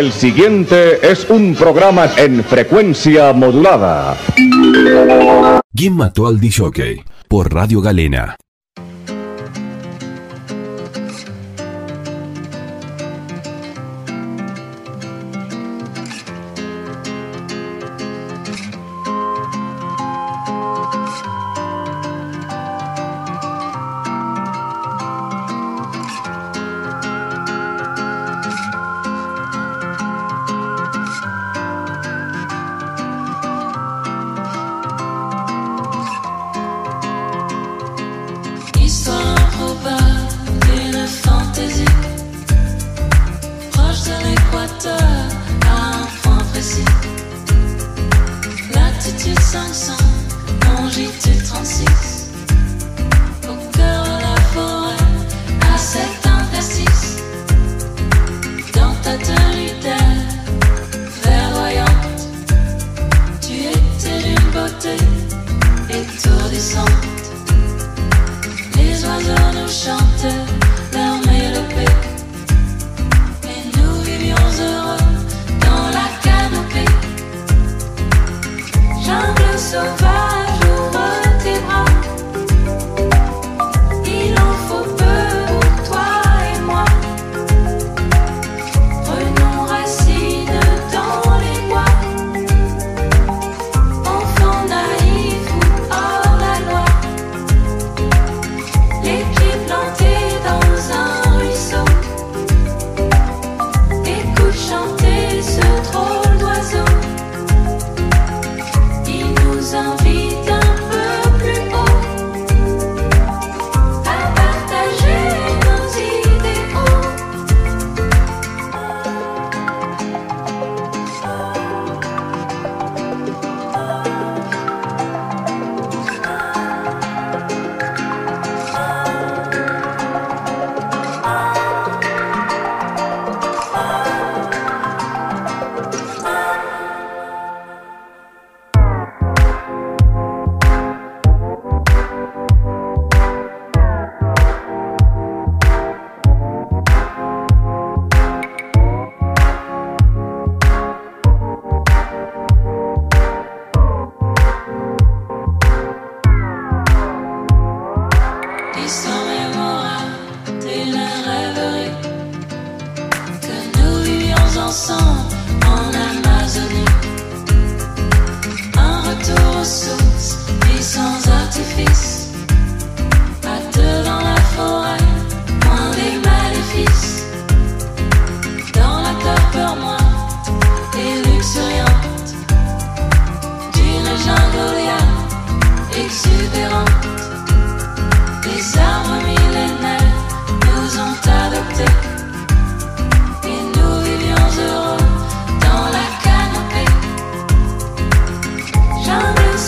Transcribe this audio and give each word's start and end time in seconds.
El 0.00 0.12
siguiente 0.12 1.10
es 1.12 1.28
un 1.28 1.54
programa 1.54 2.08
en 2.16 2.42
frecuencia 2.42 3.34
modulada. 3.34 4.16
¿Quién 5.74 5.94
mató 5.94 6.26
al 6.26 6.40
DJ? 6.40 7.04
Por 7.28 7.52
Radio 7.52 7.82
Galena. 7.82 8.34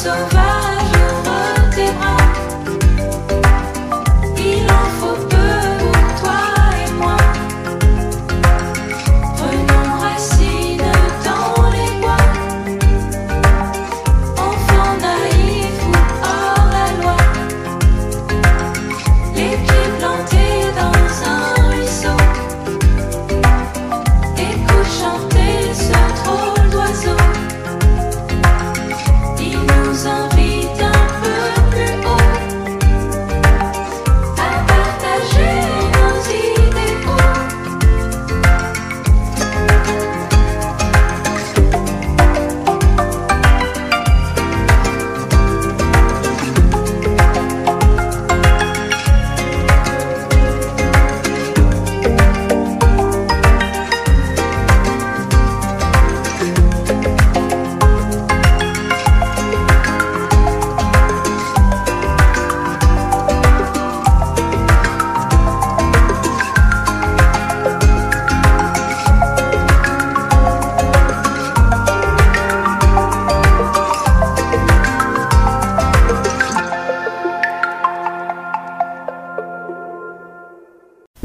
so 0.03 0.11
far. 0.31 0.42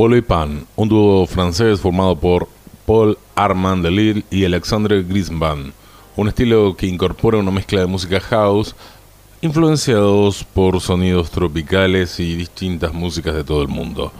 Polo 0.08 0.16
y 0.16 0.22
Pan, 0.22 0.66
un 0.78 0.88
dúo 0.88 1.28
francés 1.28 1.82
formado 1.82 2.16
por 2.16 2.48
Paul 2.86 3.18
Armand 3.36 3.84
Delille 3.84 4.24
y 4.32 4.46
Alexandre 4.46 5.04
Grisban, 5.04 5.74
un 6.16 6.30
estilo 6.30 6.78
que 6.78 6.88
incorpora 6.88 7.40
una 7.40 7.52
mezcla 7.52 7.82
de 7.82 7.88
música 7.88 8.22
house 8.22 8.74
influenciados 9.42 10.46
por 10.46 10.80
sonidos 10.80 11.30
tropicales 11.30 12.22
y 12.22 12.38
distintas 12.38 12.94
músicas 12.94 13.36
de 13.36 13.44
todo 13.44 13.62
el 13.62 13.68
mundo. 13.68 14.14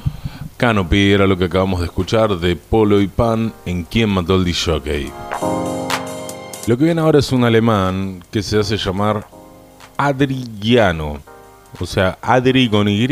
Canopy 0.58 1.14
era 1.14 1.26
lo 1.26 1.38
que 1.38 1.46
acabamos 1.46 1.80
de 1.80 1.86
escuchar 1.86 2.38
de 2.38 2.58
Polo 2.58 3.00
y 3.00 3.08
Pan 3.08 3.54
en 3.66 3.86
Quién 3.86 4.10
mató 4.10 4.34
al 4.34 4.54
Jockey. 4.54 5.10
Lo 6.68 6.78
que 6.78 6.84
viene 6.84 7.00
ahora 7.00 7.20
es 7.20 7.32
un 7.32 7.46
alemán 7.46 8.26
que 8.30 8.44
se 8.44 8.60
hace 8.60 8.76
llamar 8.76 9.26
Adriano. 9.96 11.22
O 11.80 11.86
sea, 11.86 12.18
Adri 12.22 12.68
con 12.68 12.90
Y, 12.90 13.08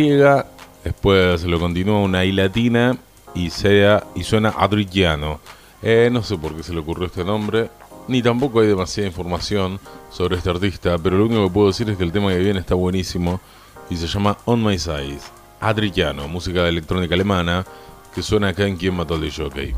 después 0.85 1.43
lo 1.43 1.59
continúa 1.59 1.99
una 1.99 2.23
I 2.23 2.31
latina 2.31 2.95
y, 3.33 3.49
sea, 3.49 4.05
y 4.15 4.23
suena 4.23 4.49
Adriano. 4.49 5.41
Eh, 5.81 6.09
no 6.11 6.23
sé 6.23 6.37
por 6.37 6.55
qué 6.55 6.63
se 6.63 6.73
le 6.73 6.79
ocurrió 6.79 7.07
este 7.07 7.25
nombre, 7.25 7.69
ni 8.07 8.21
tampoco 8.21 8.61
hay 8.61 8.67
demasiada 8.67 9.07
información 9.07 9.79
sobre 10.09 10.37
este 10.37 10.49
artista, 10.49 10.97
pero 10.97 11.17
lo 11.17 11.25
único 11.25 11.43
que 11.47 11.53
puedo 11.53 11.67
decir 11.67 11.89
es 11.89 11.97
que 11.97 12.03
el 12.03 12.11
tema 12.11 12.29
que 12.29 12.39
viene 12.39 12.59
está 12.59 12.75
buenísimo 12.75 13.41
y 13.89 13.97
se 13.97 14.07
llama 14.07 14.37
On 14.45 14.63
My 14.63 14.79
Side. 14.79 15.19
Adriano, 15.59 16.27
música 16.27 16.63
de 16.63 16.69
electrónica 16.69 17.15
alemana, 17.15 17.65
que 18.13 18.21
suena 18.21 18.49
acá 18.49 18.65
en 18.65 18.77
Quien 18.77 18.95
mató 18.95 19.15
al 19.15 19.31
Jockey. 19.31 19.73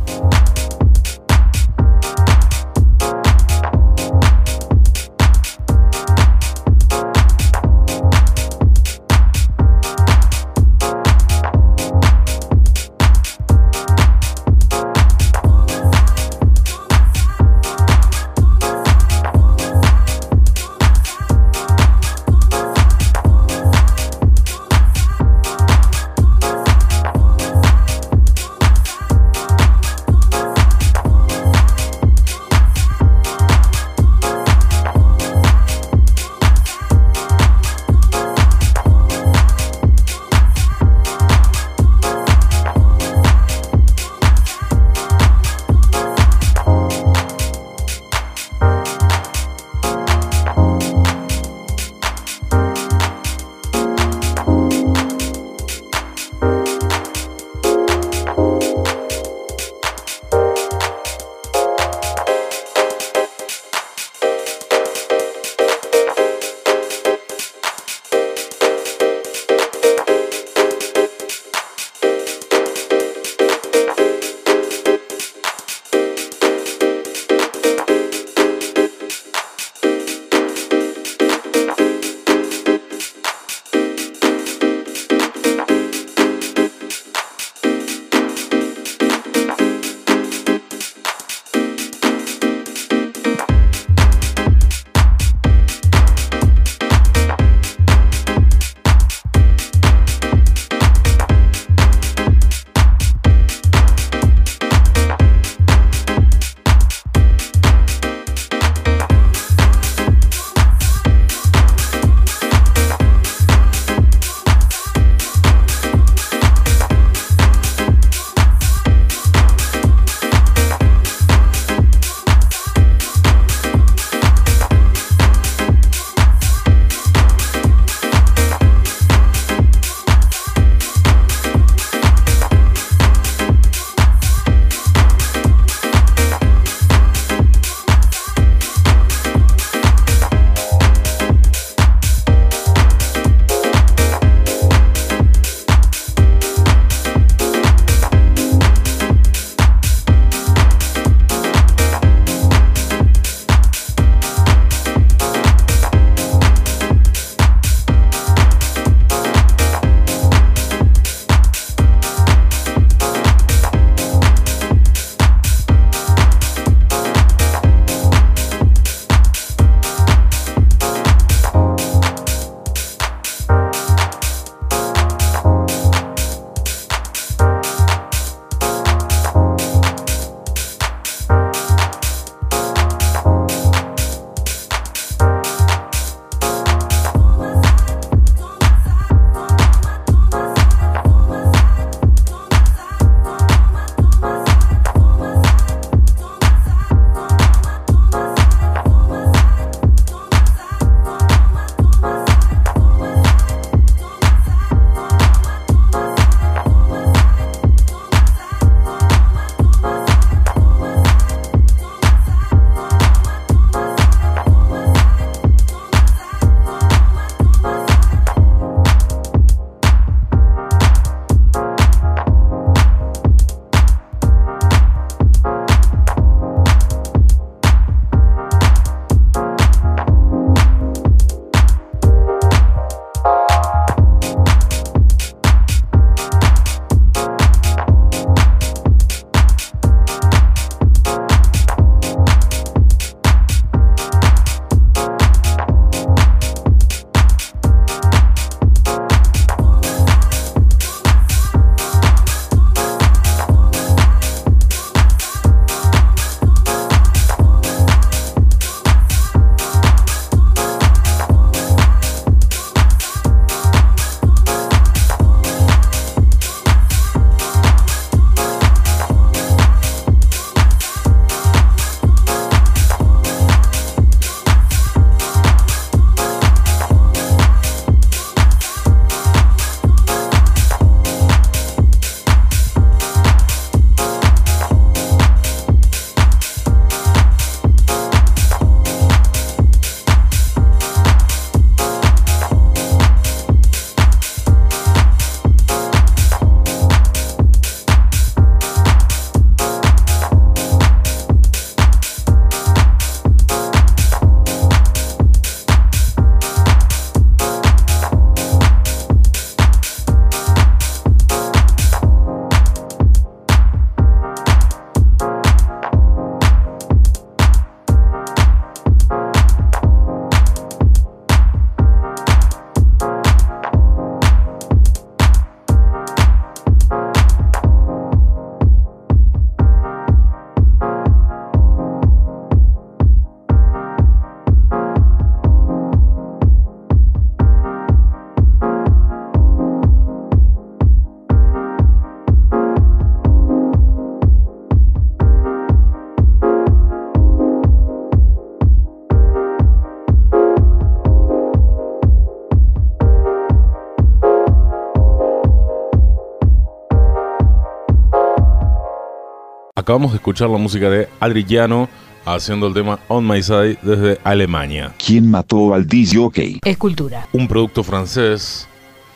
Acabamos 359.98 360.12
de 360.12 360.18
escuchar 360.18 360.48
la 360.52 360.60
música 360.60 360.92
de 360.92 361.10
Adriano 361.20 361.90
haciendo 362.24 362.68
el 362.68 362.76
tema 362.76 363.00
On 363.08 363.28
My 363.28 363.42
Side 363.42 363.80
desde 363.82 364.20
Alemania. 364.24 364.94
¿Quién 365.04 365.32
mató 365.32 365.74
al 365.74 365.88
DJ? 365.88 366.60
Escultura. 366.66 367.28
Un 367.34 367.48
producto 367.48 367.84
francés 367.84 368.68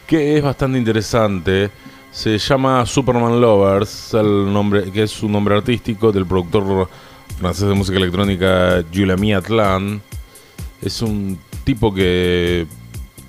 que 0.07 0.35
es 0.37 0.43
bastante 0.43 0.79
interesante. 0.79 1.69
Se 2.09 2.35
llama 2.39 2.83
Superman 2.87 3.39
Lovers, 3.39 4.15
el 4.15 4.51
nombre, 4.51 4.91
que 4.91 5.03
es 5.03 5.11
su 5.11 5.29
nombre 5.29 5.55
artístico 5.55 6.11
del 6.11 6.25
productor 6.25 6.89
francés 7.37 7.69
de 7.69 7.75
música 7.75 7.99
electrónica 7.99 8.83
Julien 8.91 9.35
Atlan. 9.35 10.01
Es 10.81 11.03
un 11.03 11.37
tipo 11.63 11.93
que 11.93 12.65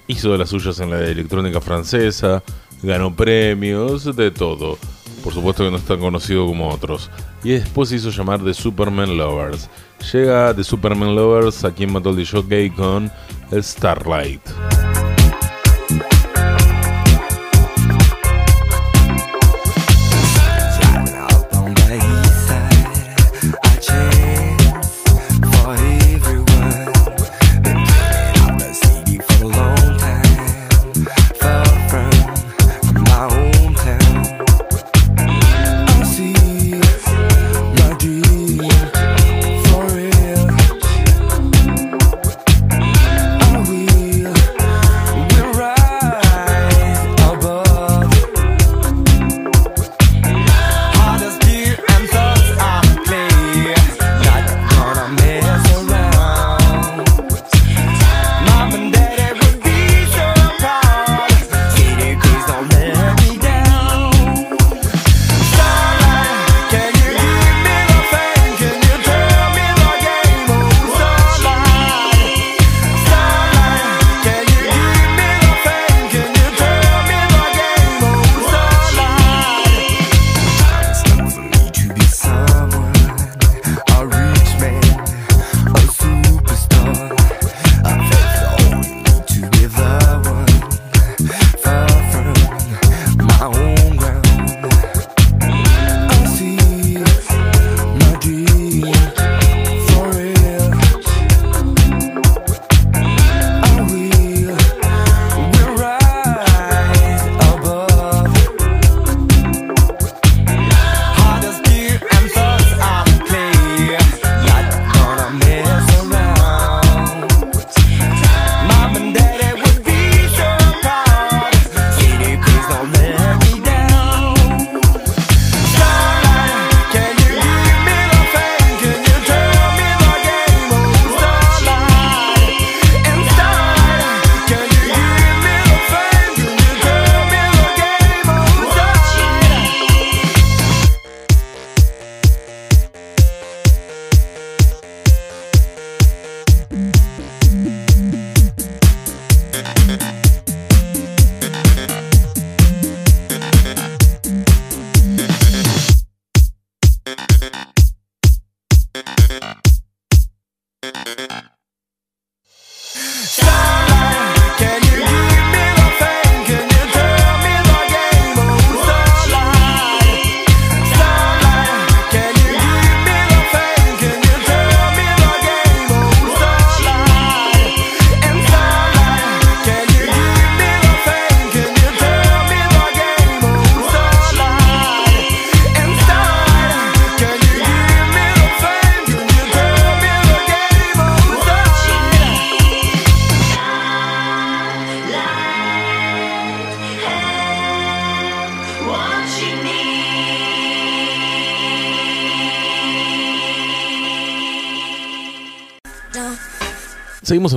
hizo 0.07 0.33
de 0.33 0.39
las 0.39 0.49
suyas 0.49 0.81
en 0.81 0.89
la 0.89 1.01
electrónica 1.01 1.61
francesa, 1.61 2.43
ganó 2.83 3.15
premios, 3.15 4.17
de 4.17 4.31
todo. 4.31 4.79
Por 5.23 5.35
supuesto 5.35 5.65
que 5.65 5.71
no 5.71 5.77
es 5.77 5.85
tan 5.85 6.01
conocido 6.01 6.47
como 6.47 6.71
otros. 6.71 7.11
Y 7.45 7.51
después 7.51 7.89
se 7.89 7.97
hizo 7.97 8.11
llamar 8.11 8.43
The 8.43 8.55
Superman 8.55 9.17
Lovers. 9.17 9.69
Llega 10.13 10.55
The 10.55 10.65
Superman 10.65 11.15
Lovers 11.15 11.65
aquí 11.65 11.85
en 11.85 11.93
Matol 11.93 12.25
Jockey 12.25 12.71
con 12.71 13.11
Starlight. 13.53 14.43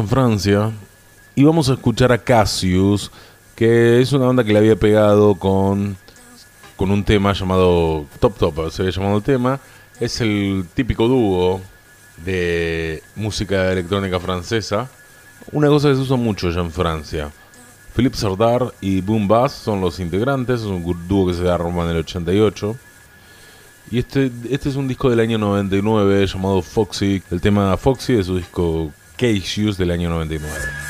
Francia 0.07 0.71
y 1.35 1.43
vamos 1.43 1.69
a 1.69 1.73
escuchar 1.73 2.13
a 2.13 2.17
Cassius, 2.17 3.11
que 3.55 4.01
es 4.01 4.13
una 4.13 4.27
banda 4.27 4.43
que 4.43 4.53
le 4.53 4.59
había 4.59 4.77
pegado 4.77 5.35
con, 5.35 5.97
con 6.77 6.91
un 6.91 7.03
tema 7.03 7.33
llamado 7.33 8.05
Top 8.19 8.37
Top, 8.37 8.71
se 8.71 8.81
había 8.83 8.93
llamado 8.93 9.17
el 9.17 9.23
tema. 9.23 9.59
Es 9.99 10.21
el 10.21 10.65
típico 10.73 11.07
dúo 11.07 11.61
de 12.23 13.03
música 13.15 13.71
electrónica 13.71 14.19
francesa. 14.19 14.89
Una 15.51 15.67
cosa 15.67 15.89
que 15.89 15.95
se 15.95 16.01
usa 16.01 16.15
mucho 16.15 16.49
ya 16.49 16.61
en 16.61 16.71
Francia. 16.71 17.31
Philippe 17.93 18.17
Sardar 18.17 18.73
y 18.81 19.01
Boom 19.01 19.27
Bass 19.27 19.53
son 19.53 19.81
los 19.81 19.99
integrantes, 19.99 20.61
es 20.61 20.67
un 20.67 20.83
dúo 21.07 21.27
que 21.27 21.33
se 21.33 21.43
da 21.43 21.57
Roma 21.57 21.83
en 21.83 21.89
el 21.89 21.97
88. 21.97 22.75
Y 23.91 23.99
este, 23.99 24.31
este 24.49 24.69
es 24.69 24.75
un 24.75 24.87
disco 24.87 25.09
del 25.09 25.19
año 25.19 25.37
99 25.37 26.25
llamado 26.27 26.61
Foxy. 26.61 27.21
El 27.29 27.41
tema 27.41 27.75
Foxy 27.77 28.13
de 28.13 28.23
su 28.23 28.37
disco 28.37 28.91
Case 29.17 29.61
del 29.77 29.91
año 29.91 30.09
99. 30.09 30.85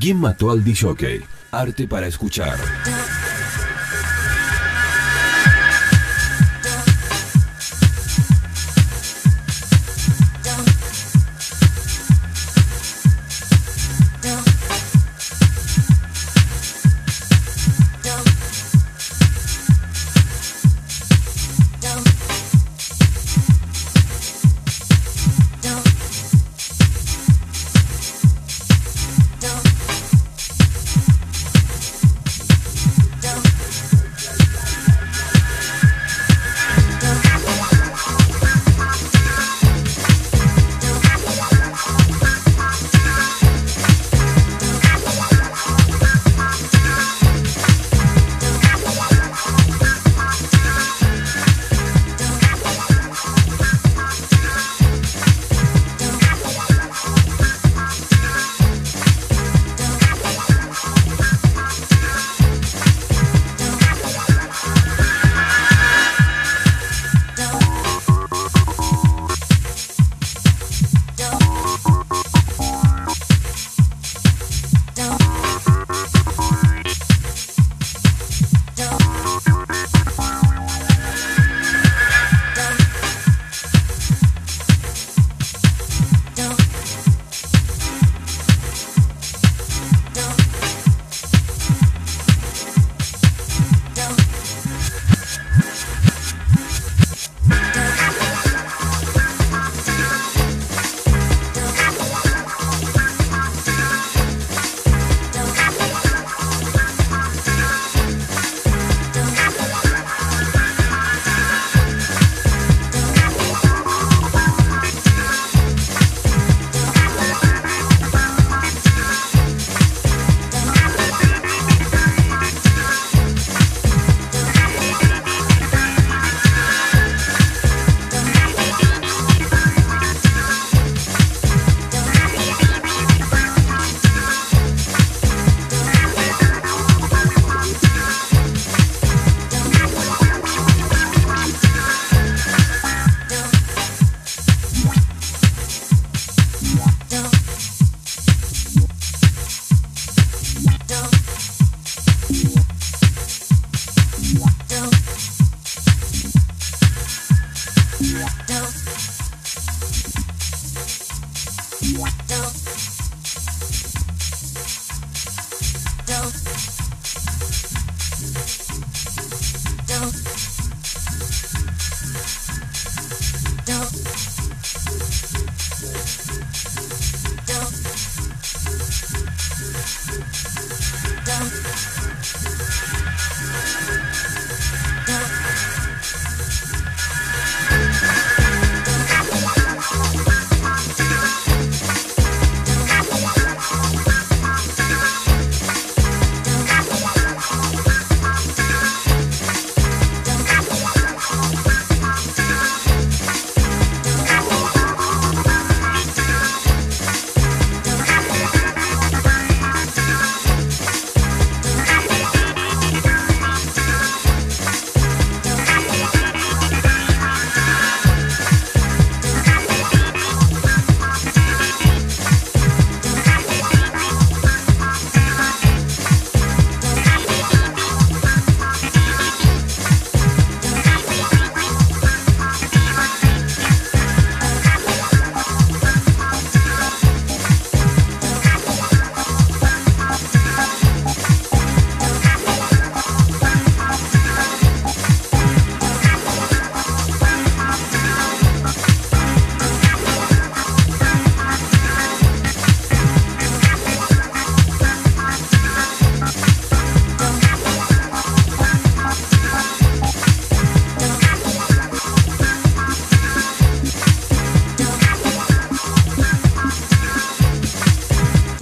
¿Quién 0.00 0.18
mató 0.18 0.50
al 0.50 0.62
DJ? 0.62 1.24
Arte 1.52 1.86
para 1.86 2.06
escuchar. 2.06 2.56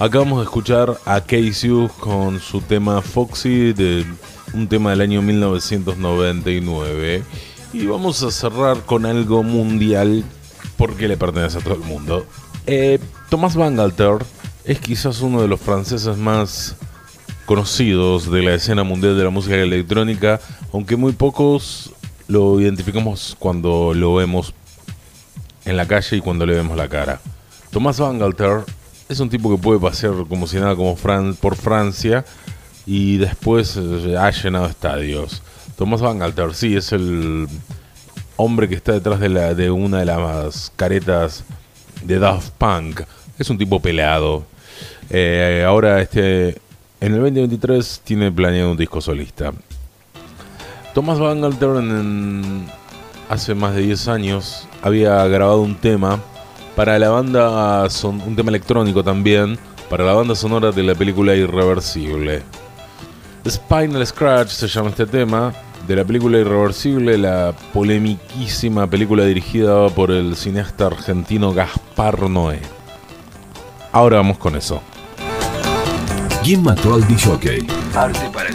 Acabamos 0.05 0.37
de 0.37 0.43
escuchar 0.43 0.99
a 1.05 1.21
Casey 1.21 1.89
con 1.99 2.39
su 2.39 2.61
tema 2.61 3.01
Foxy, 3.01 3.73
de 3.73 4.05
un 4.53 4.67
tema 4.67 4.91
del 4.91 5.01
año 5.01 5.23
1999. 5.23 7.23
Y 7.73 7.87
vamos 7.87 8.21
a 8.21 8.29
cerrar 8.29 8.85
con 8.85 9.07
algo 9.07 9.41
mundial 9.41 10.23
porque 10.77 11.07
le 11.07 11.17
pertenece 11.17 11.57
a 11.57 11.61
todo 11.61 11.73
el 11.73 11.79
mundo. 11.79 12.23
Eh, 12.67 12.99
Thomas 13.31 13.55
Bangalter 13.55 14.23
es 14.63 14.79
quizás 14.79 15.21
uno 15.21 15.41
de 15.41 15.47
los 15.47 15.59
franceses 15.59 16.15
más 16.17 16.75
conocidos 17.47 18.29
de 18.29 18.43
la 18.43 18.53
escena 18.53 18.83
mundial 18.83 19.17
de 19.17 19.23
la 19.23 19.31
música 19.31 19.55
electrónica, 19.55 20.39
aunque 20.71 20.97
muy 20.97 21.13
pocos 21.13 21.93
lo 22.27 22.61
identificamos 22.61 23.35
cuando 23.39 23.95
lo 23.95 24.13
vemos 24.13 24.53
en 25.65 25.75
la 25.75 25.87
calle 25.87 26.17
y 26.17 26.21
cuando 26.21 26.45
le 26.45 26.53
vemos 26.53 26.77
la 26.77 26.89
cara. 26.89 27.19
Thomas 27.71 27.99
Bangalter 27.99 28.65
es 29.07 29.19
un 29.19 29.29
tipo 29.29 29.55
que 29.55 29.61
puede 29.61 29.79
pasear 29.79 30.13
como 30.27 30.47
si 30.47 30.57
nada 30.57 30.75
como 30.75 30.95
Fran 30.95 31.35
por 31.35 31.55
Francia 31.55 32.25
y 32.85 33.17
después 33.17 33.77
eh, 33.77 34.15
ha 34.17 34.29
llenado 34.31 34.65
estadios. 34.65 35.41
Thomas 35.77 36.01
Bangalter, 36.01 36.53
sí, 36.53 36.75
es 36.75 36.91
el 36.91 37.47
hombre 38.37 38.67
que 38.69 38.75
está 38.75 38.93
detrás 38.93 39.19
de, 39.19 39.29
la, 39.29 39.53
de 39.53 39.71
una 39.71 39.99
de 39.99 40.05
las 40.05 40.71
caretas 40.75 41.43
de 42.03 42.19
Daft 42.19 42.51
Punk. 42.57 43.01
Es 43.37 43.49
un 43.49 43.57
tipo 43.57 43.79
peleado. 43.81 44.45
Eh, 45.09 45.63
ahora, 45.67 46.01
este, 46.01 46.49
en 47.01 47.13
el 47.13 47.19
2023 47.19 48.01
tiene 48.03 48.31
planeado 48.31 48.71
un 48.71 48.77
disco 48.77 49.01
solista. 49.01 49.53
Thomas 50.93 51.19
Bangalter 51.19 51.69
en, 51.77 52.67
hace 53.29 53.53
más 53.53 53.75
de 53.75 53.81
10 53.81 54.07
años 54.07 54.67
había 54.81 55.25
grabado 55.27 55.61
un 55.61 55.75
tema 55.75 56.21
para 56.75 56.99
la 56.99 57.09
banda, 57.09 57.89
son, 57.89 58.21
un 58.21 58.35
tema 58.35 58.49
electrónico 58.49 59.03
también, 59.03 59.57
para 59.89 60.03
la 60.03 60.13
banda 60.13 60.35
sonora 60.35 60.71
de 60.71 60.83
la 60.83 60.95
película 60.95 61.35
Irreversible. 61.35 62.43
Spinal 63.47 64.05
Scratch 64.05 64.49
se 64.49 64.67
llama 64.67 64.89
este 64.89 65.05
tema, 65.05 65.53
de 65.87 65.95
la 65.95 66.03
película 66.03 66.39
Irreversible, 66.39 67.17
la 67.17 67.53
polemiquísima 67.73 68.87
película 68.87 69.23
dirigida 69.23 69.87
por 69.89 70.11
el 70.11 70.35
cineasta 70.35 70.87
argentino 70.87 71.53
Gaspar 71.53 72.29
Noé. 72.29 72.59
Ahora 73.91 74.17
vamos 74.17 74.37
con 74.37 74.55
eso. 74.55 74.81
¿Quién 76.43 76.63
mató 76.63 76.95
al 76.95 77.07
DJ? 77.07 77.65
Arte 77.95 78.29
para 78.33 78.49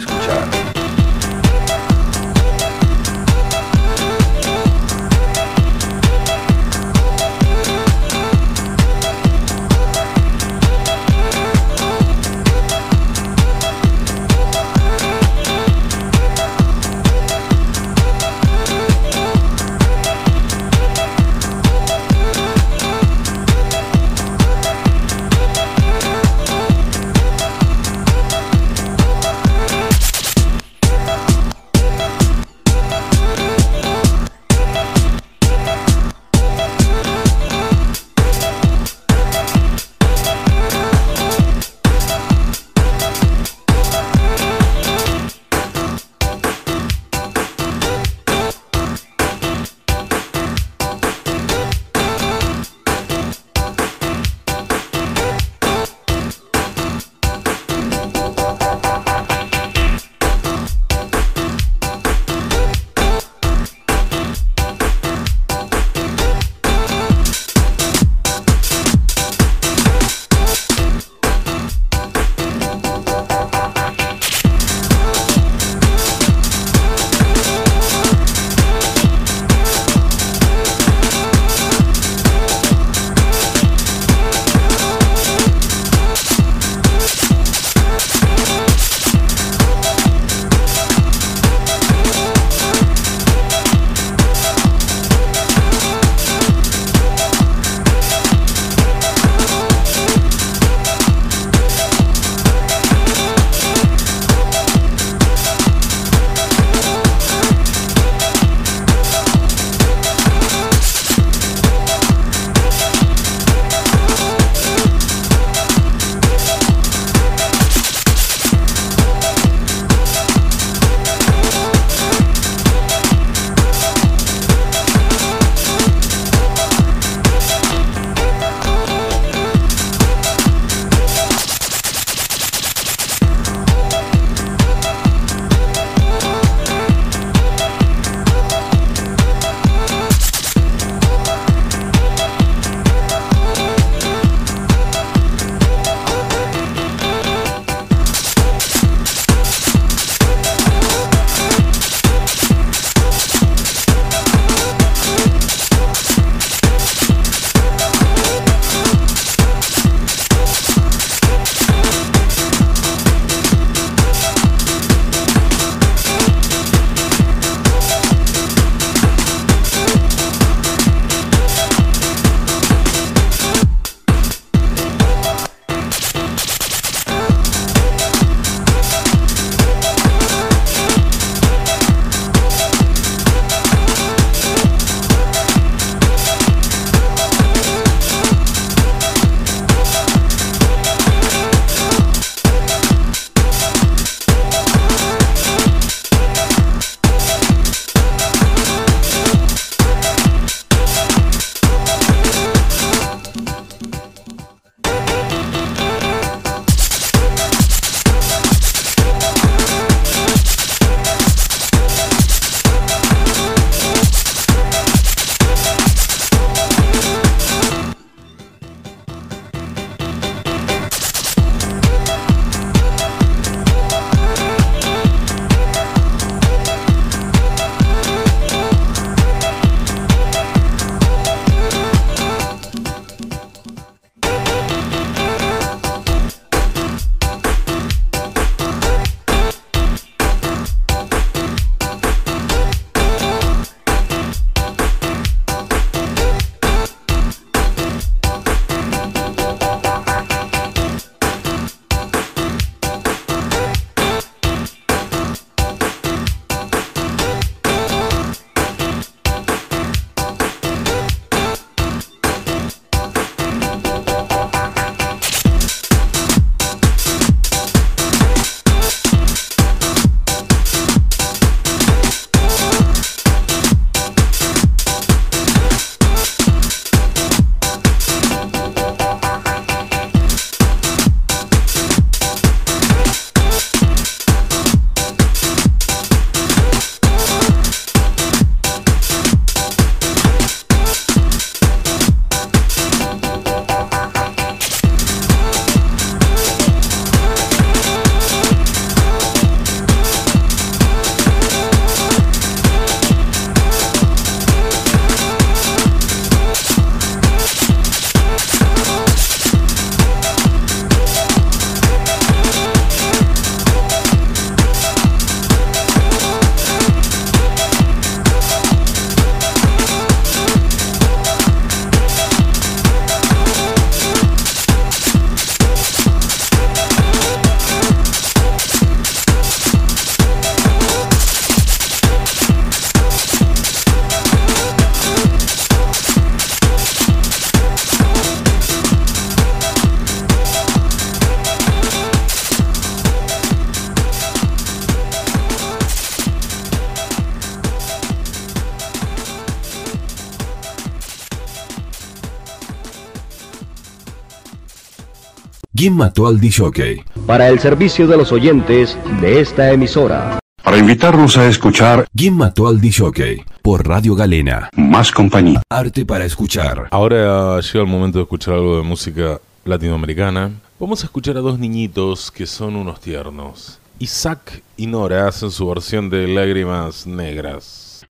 ¿Quién 355.81 355.95
mató 355.95 356.27
al 356.27 356.39
DJ? 356.39 357.03
Para 357.25 357.49
el 357.49 357.57
servicio 357.57 358.05
de 358.05 358.15
los 358.15 358.31
oyentes 358.31 358.95
de 359.19 359.41
esta 359.41 359.71
emisora. 359.71 360.37
Para 360.63 360.77
invitarnos 360.77 361.37
a 361.37 361.47
escuchar 361.47 362.05
¿Quién 362.15 362.37
mató 362.37 362.67
al 362.67 362.79
DJ? 362.79 363.43
Por 363.63 363.87
Radio 363.87 364.13
Galena. 364.13 364.69
más 364.75 365.11
compañía. 365.11 365.63
Arte 365.71 366.05
para 366.05 366.25
escuchar. 366.25 366.87
Ahora 366.91 367.59
llega 367.61 367.79
el 367.79 367.87
momento 367.87 368.19
de 368.19 368.25
escuchar 368.25 368.53
algo 368.53 368.77
de 368.77 368.83
música 368.83 369.39
latinoamericana. 369.65 370.51
Vamos 370.79 371.01
a 371.01 371.07
escuchar 371.07 371.37
a 371.37 371.41
dos 371.41 371.57
niñitos 371.57 372.29
que 372.29 372.45
son 372.45 372.75
unos 372.75 373.01
tiernos. 373.01 373.79
Isaac 373.97 374.61
y 374.77 374.85
Nora 374.85 375.27
hacen 375.27 375.49
su 375.49 375.67
versión 375.67 376.11
de 376.11 376.27
Lágrimas 376.27 377.07
Negras. 377.07 378.05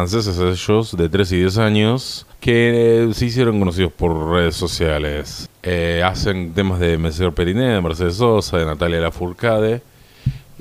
Franceses 0.00 0.38
ellos, 0.38 0.96
de 0.96 1.10
3 1.10 1.32
y 1.32 1.36
10 1.40 1.58
años, 1.58 2.26
que 2.40 3.04
eh, 3.04 3.12
se 3.12 3.26
hicieron 3.26 3.58
conocidos 3.58 3.92
por 3.92 4.30
redes 4.30 4.56
sociales. 4.56 5.50
Eh, 5.62 6.02
hacen 6.02 6.54
temas 6.54 6.80
de 6.80 6.96
Monsieur 6.96 7.34
Periné, 7.34 7.74
de 7.74 7.82
Mercedes 7.82 8.16
Sosa, 8.16 8.56
de 8.56 8.64
Natalia 8.64 9.00
Lafourcade, 9.00 9.82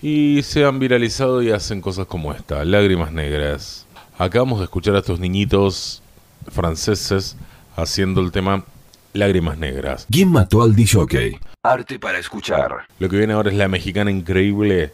y 0.01 0.41
se 0.43 0.65
han 0.65 0.77
viralizado 0.77 1.41
y 1.41 1.51
hacen 1.51 1.79
cosas 1.79 2.05
como 2.05 2.33
esta, 2.33 2.65
Lágrimas 2.65 3.13
Negras. 3.13 3.85
Acabamos 4.17 4.59
de 4.59 4.65
escuchar 4.65 4.95
a 4.95 4.99
estos 4.99 5.21
niñitos 5.21 6.01
franceses 6.51 7.37
haciendo 7.77 8.19
el 8.19 8.33
tema 8.33 8.65
Lágrimas 9.13 9.57
Negras. 9.57 10.05
¿Quién 10.11 10.33
mató 10.33 10.63
al 10.63 10.75
DJ? 10.75 11.39
Arte 11.63 11.97
para 11.97 12.19
escuchar. 12.19 12.87
Lo 12.99 13.07
que 13.07 13.15
viene 13.15 13.31
ahora 13.31 13.51
es 13.51 13.55
la 13.55 13.69
mexicana 13.69 14.11
increíble 14.11 14.91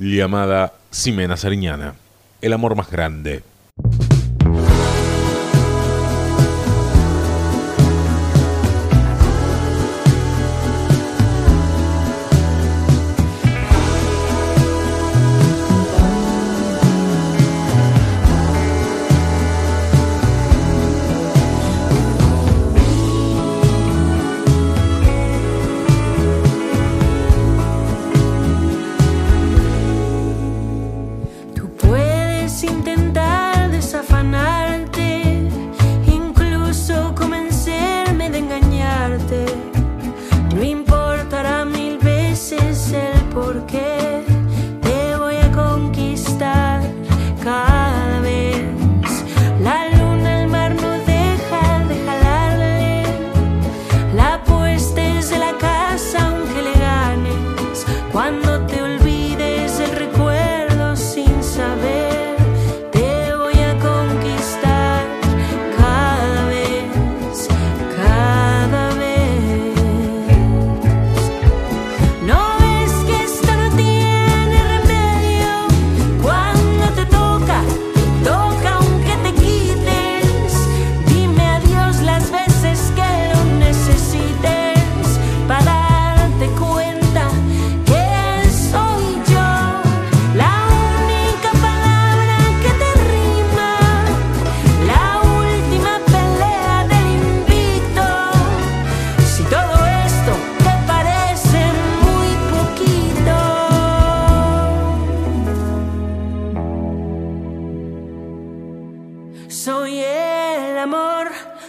llamada 0.00 0.74
Ximena 0.90 1.36
Sariñana. 1.36 1.94
El 2.40 2.52
amor 2.52 2.74
más 2.74 2.90
grande. 2.90 3.44
Tú 3.80 4.07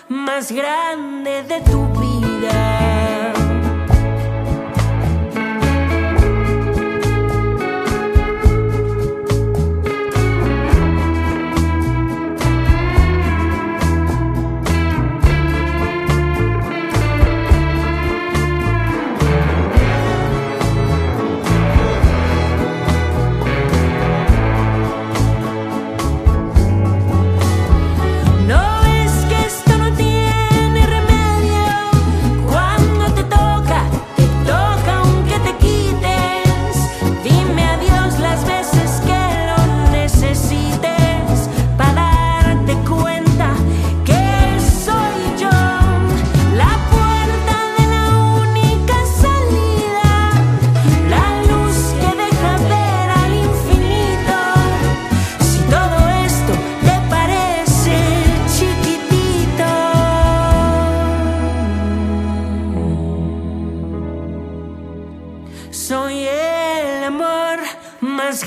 más 0.10 0.52
grande 0.52 1.44
de 1.44 1.62
tu 1.62 1.86
vida. 2.00 2.89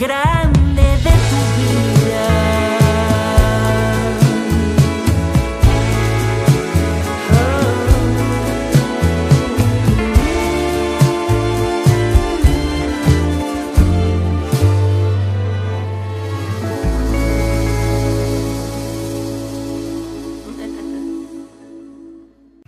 Grande 0.02 0.82
de 0.82 1.14
tu 1.30 1.40
vida. 1.58 2.26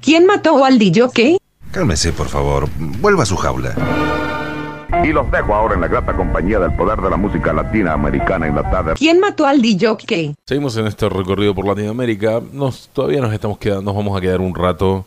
¿Quién 0.01 0.27
mató 0.27 0.65
al 0.65 0.79
DJ? 0.79 1.39
Cálmese, 1.73 2.13
por 2.13 2.29
favor. 2.29 2.69
Vuelva 2.79 3.25
a 3.25 3.27
su 3.27 3.37
jaula. 3.37 3.75
Y 5.05 5.13
los 5.13 5.31
dejo 5.31 5.55
ahora 5.55 5.75
en 5.75 5.83
la 5.83 5.89
grata 5.89 6.15
compañía 6.17 6.59
del 6.59 6.73
poder 6.73 6.99
de 7.01 7.11
la 7.11 7.17
música 7.17 7.53
latina 7.53 7.93
americana 7.93 8.47
enlatada. 8.47 8.95
¿Quién 8.95 9.21
mató 9.21 9.47
al 9.47 9.61
DJ? 9.61 10.35
Seguimos 10.47 10.77
en 10.79 10.87
este 10.87 11.09
recorrido 11.11 11.55
por 11.55 11.67
Latinoamérica. 11.67 12.41
Nos, 12.53 12.89
todavía 12.89 13.21
nos 13.21 13.33
estamos 13.33 13.59
quedando, 13.59 13.83
nos 13.83 13.95
vamos 13.97 14.17
a 14.17 14.21
quedar 14.21 14.41
un 14.41 14.55
rato 14.55 15.05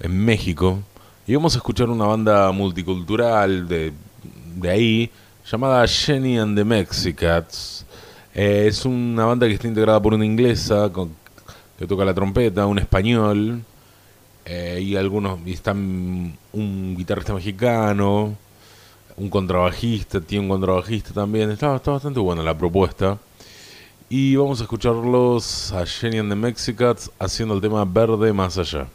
en 0.00 0.24
México. 0.24 0.78
Y 1.26 1.34
vamos 1.34 1.54
a 1.54 1.58
escuchar 1.58 1.88
una 1.88 2.04
banda 2.04 2.52
multicultural 2.52 3.66
de, 3.66 3.92
de 4.56 4.70
ahí, 4.70 5.10
llamada 5.50 5.86
Jenny 5.86 6.38
and 6.38 6.56
the 6.58 6.64
Mexicats. 6.64 7.86
Eh, 8.34 8.66
es 8.68 8.84
una 8.84 9.24
banda 9.24 9.46
que 9.46 9.54
está 9.54 9.68
integrada 9.68 10.00
por 10.02 10.12
una 10.12 10.24
inglesa 10.26 10.90
con- 10.92 11.14
que 11.78 11.86
toca 11.86 12.04
la 12.04 12.12
trompeta, 12.12 12.66
un 12.66 12.78
español, 12.78 13.62
eh, 14.44 14.80
y 14.82 14.96
algunos, 14.96 15.38
y 15.46 15.52
están 15.54 16.36
un 16.52 16.94
guitarrista 16.96 17.32
mexicano, 17.32 18.34
un 19.20 19.28
contrabajista, 19.28 20.20
tiene 20.20 20.44
un 20.44 20.50
contrabajista 20.50 21.12
también. 21.12 21.50
Está, 21.50 21.76
está 21.76 21.90
bastante 21.92 22.18
buena 22.18 22.42
la 22.42 22.56
propuesta. 22.56 23.18
Y 24.08 24.34
vamos 24.34 24.60
a 24.60 24.64
escucharlos 24.64 25.72
a 25.72 25.86
Jenny 25.86 26.18
and 26.18 26.30
the 26.30 26.36
Mexicats 26.36 27.10
haciendo 27.18 27.54
el 27.54 27.60
tema 27.60 27.84
Verde 27.84 28.32
Más 28.32 28.56
Allá. 28.58 28.88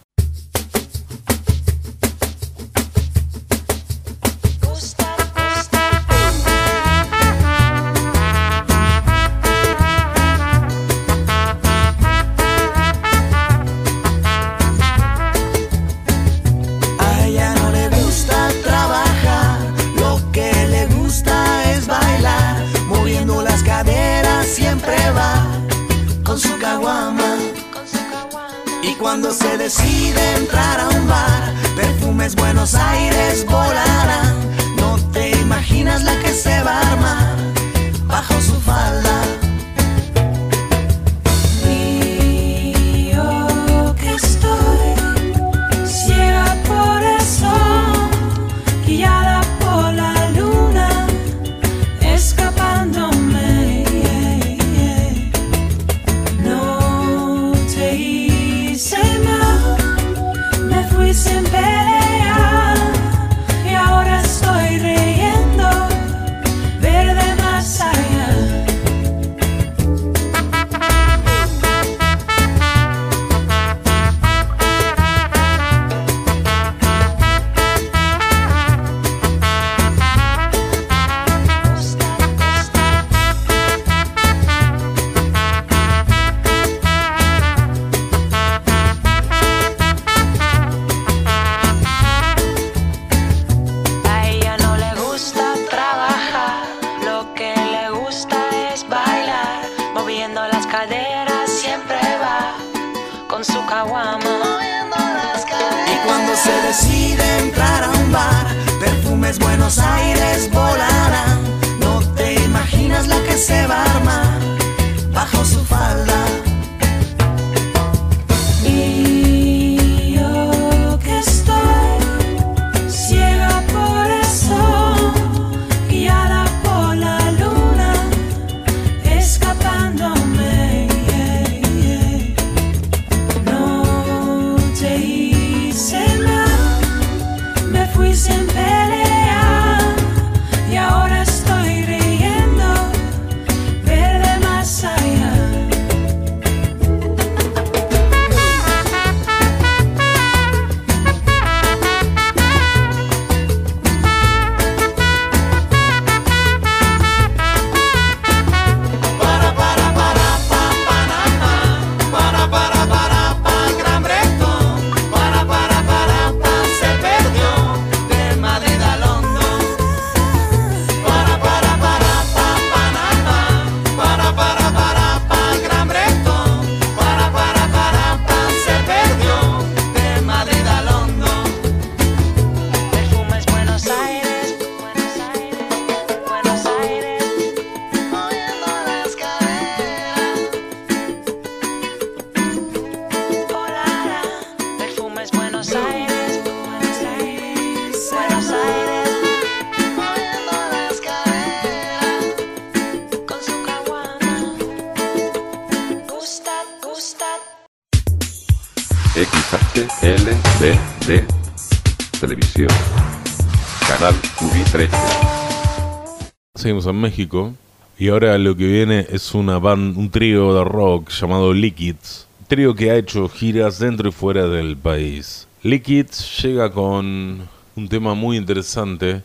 Y 217.98 218.10
ahora 218.10 218.38
lo 218.38 218.58
que 218.58 218.68
viene 218.68 219.08
es 219.10 219.34
un 219.34 220.10
trío 220.12 220.54
de 220.54 220.64
rock 220.66 221.10
llamado 221.12 221.54
Liquids. 221.54 222.28
Trío 222.48 222.76
que 222.76 222.92
ha 222.92 222.98
hecho 222.98 223.30
giras 223.30 223.80
dentro 223.80 224.10
y 224.10 224.12
fuera 224.12 224.48
del 224.48 224.76
país. 224.76 225.48
Liquids 225.64 226.44
llega 226.44 226.72
con 226.72 227.48
un 227.76 227.88
tema 227.88 228.14
muy 228.14 228.38
interesante 228.38 229.24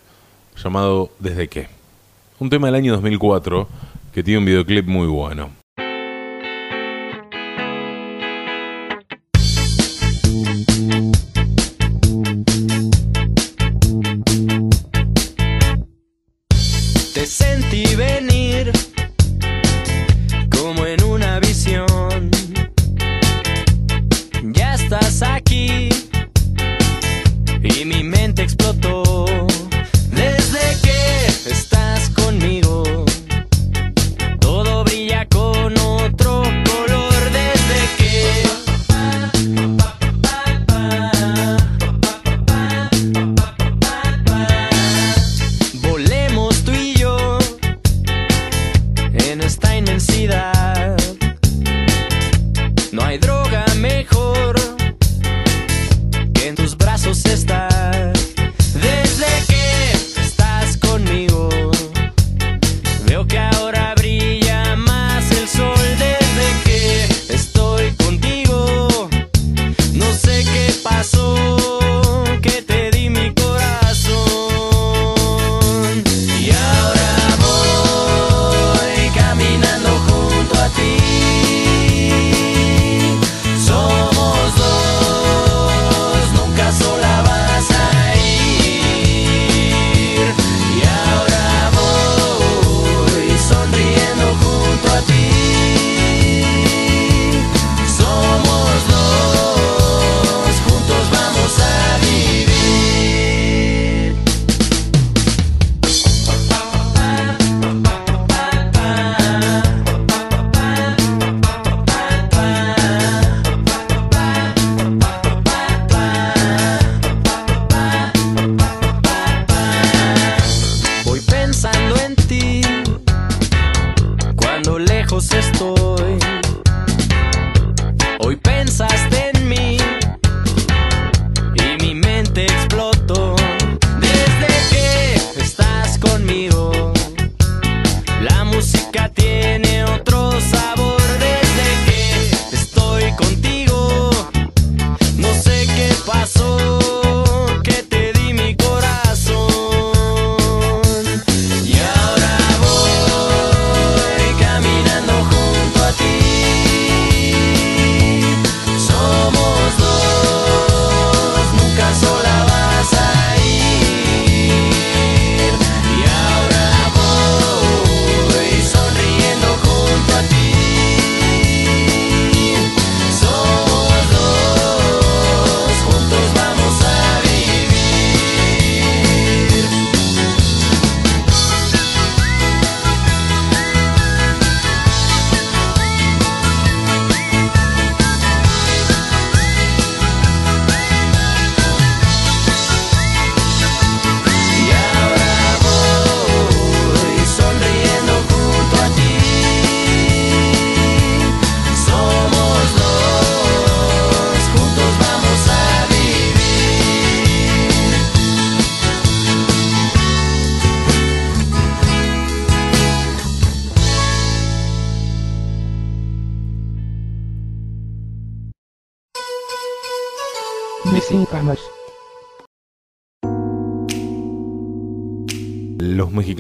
llamado 0.63 1.11
Desde 1.19 1.49
qué. 1.49 1.69
Un 2.39 2.49
tema 2.49 2.69
del 2.69 2.77
año 2.77 2.93
2004 2.93 3.69
que 4.15 4.23
tiene 4.23 4.39
un 4.39 4.45
videoclip 4.45 4.87
muy 4.87 5.09
bueno. 5.09 5.60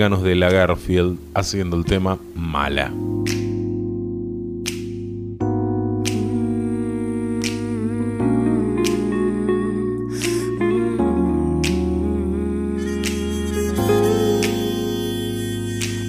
Mexicanos 0.00 0.22
de 0.22 0.34
la 0.34 0.50
Garfield 0.50 1.18
haciendo 1.34 1.76
el 1.76 1.84
tema 1.84 2.18
Mala. 2.34 2.90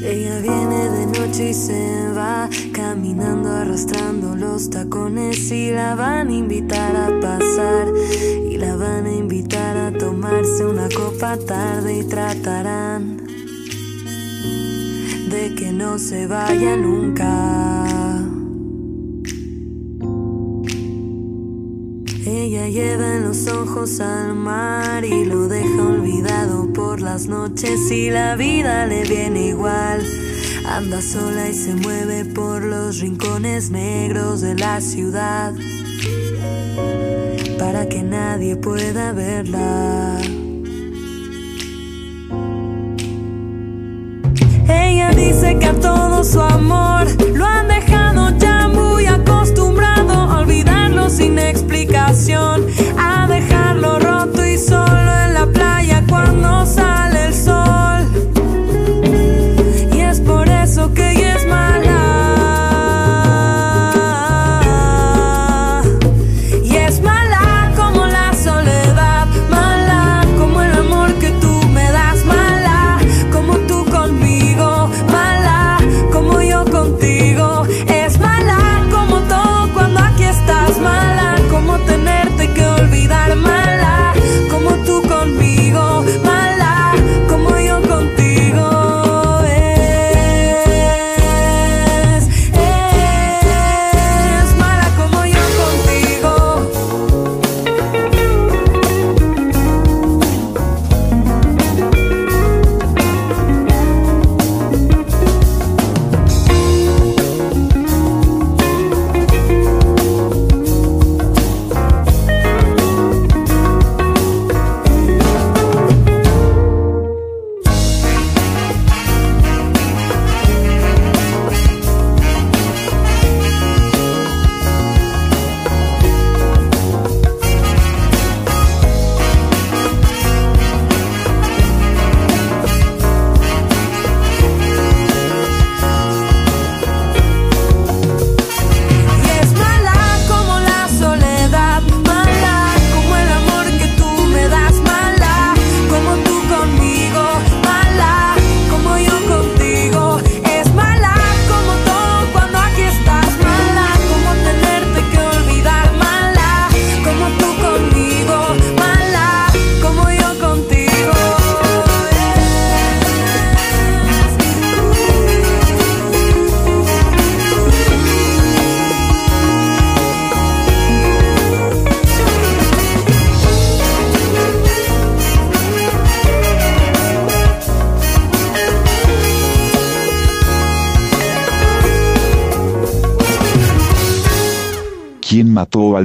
Ella 0.03 0.39
viene 0.39 0.89
de 0.89 1.05
noche 1.07 1.49
y 1.49 1.53
se 1.53 2.13
va 2.15 2.49
caminando 2.71 3.49
arrastrando 3.49 4.37
los 4.37 4.69
tacones 4.69 5.51
y 5.51 5.71
la 5.71 5.95
van 5.95 6.29
a 6.29 6.33
invitar 6.33 6.95
a 6.95 7.19
pasar 7.19 7.89
y 8.49 8.55
la 8.55 8.77
van 8.77 9.05
a 9.05 9.11
invitar 9.11 9.75
a 9.75 9.91
tomarse 9.91 10.65
una 10.65 10.87
copa 10.87 11.35
tarde 11.35 11.97
y 11.97 12.07
tratarán 12.07 13.40
que 15.49 15.71
no 15.71 15.97
se 15.97 16.27
vaya 16.27 16.77
nunca. 16.77 17.27
Ella 22.25 22.69
lleva 22.69 23.15
en 23.15 23.23
los 23.23 23.47
ojos 23.47 23.99
al 24.01 24.35
mar 24.35 25.03
y 25.03 25.25
lo 25.25 25.47
deja 25.47 25.83
olvidado 25.83 26.71
por 26.73 27.01
las 27.01 27.25
noches 27.25 27.91
y 27.91 28.11
la 28.11 28.35
vida 28.35 28.85
le 28.85 29.03
viene 29.03 29.47
igual. 29.47 30.05
Anda 30.67 31.01
sola 31.01 31.49
y 31.49 31.55
se 31.55 31.73
mueve 31.73 32.23
por 32.25 32.63
los 32.63 32.99
rincones 32.99 33.71
negros 33.71 34.41
de 34.41 34.53
la 34.55 34.79
ciudad. 34.79 35.53
para 37.57 37.87
que 37.87 38.03
nadie 38.03 38.55
pueda 38.55 39.11
verla. 39.11 40.40
Dice 45.41 45.57
que 45.57 45.65
a 45.65 45.73
todo 45.73 46.23
su 46.23 46.39
amor 46.39 47.07
lo 47.33 47.47
han 47.47 47.67
dejado 47.67 48.29
ya 48.37 48.67
muy 48.67 49.07
acostumbrado 49.07 50.13
a 50.13 50.41
olvidarlo 50.41 51.09
sin 51.09 51.39
explicación, 51.39 52.67
a 52.95 53.25
dejarlo 53.25 53.97
roto 53.97 54.45
y 54.45 54.59
solo 54.59 55.11
en 55.25 55.33
la 55.33 55.47
playa 55.51 56.03
cuando 56.07 56.63
sale 56.67 57.25
el 57.25 57.33
sol. 57.33 57.61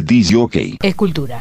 ¿Quién 0.05 0.41
mató 0.41 0.51
al 0.51 0.55
DJ? 0.59 0.79
Escultura. 0.83 1.41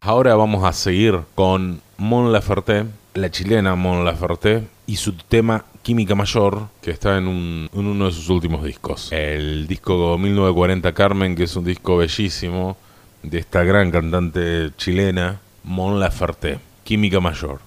Ahora 0.00 0.34
vamos 0.34 0.64
a 0.64 0.72
seguir 0.72 1.20
con 1.34 1.80
Mon 1.96 2.32
Laferte, 2.32 2.84
la 3.14 3.30
chilena 3.30 3.74
Mon 3.74 4.04
Laferte, 4.04 4.64
y 4.86 4.96
su 4.96 5.14
tema 5.14 5.64
Química 5.82 6.14
Mayor, 6.14 6.68
que 6.82 6.90
está 6.90 7.16
en, 7.16 7.26
un- 7.26 7.70
en 7.72 7.86
uno 7.86 8.06
de 8.06 8.12
sus 8.12 8.28
últimos 8.28 8.64
discos. 8.64 9.10
El 9.12 9.66
disco 9.66 10.18
1940 10.18 10.92
Carmen, 10.92 11.34
que 11.36 11.44
es 11.44 11.56
un 11.56 11.64
disco 11.64 11.96
bellísimo 11.98 12.76
de 13.22 13.38
esta 13.38 13.62
gran 13.64 13.90
cantante 13.90 14.70
chilena, 14.76 15.40
Mon 15.62 15.98
Laferte, 16.00 16.58
Química 16.84 17.20
Mayor. 17.20 17.60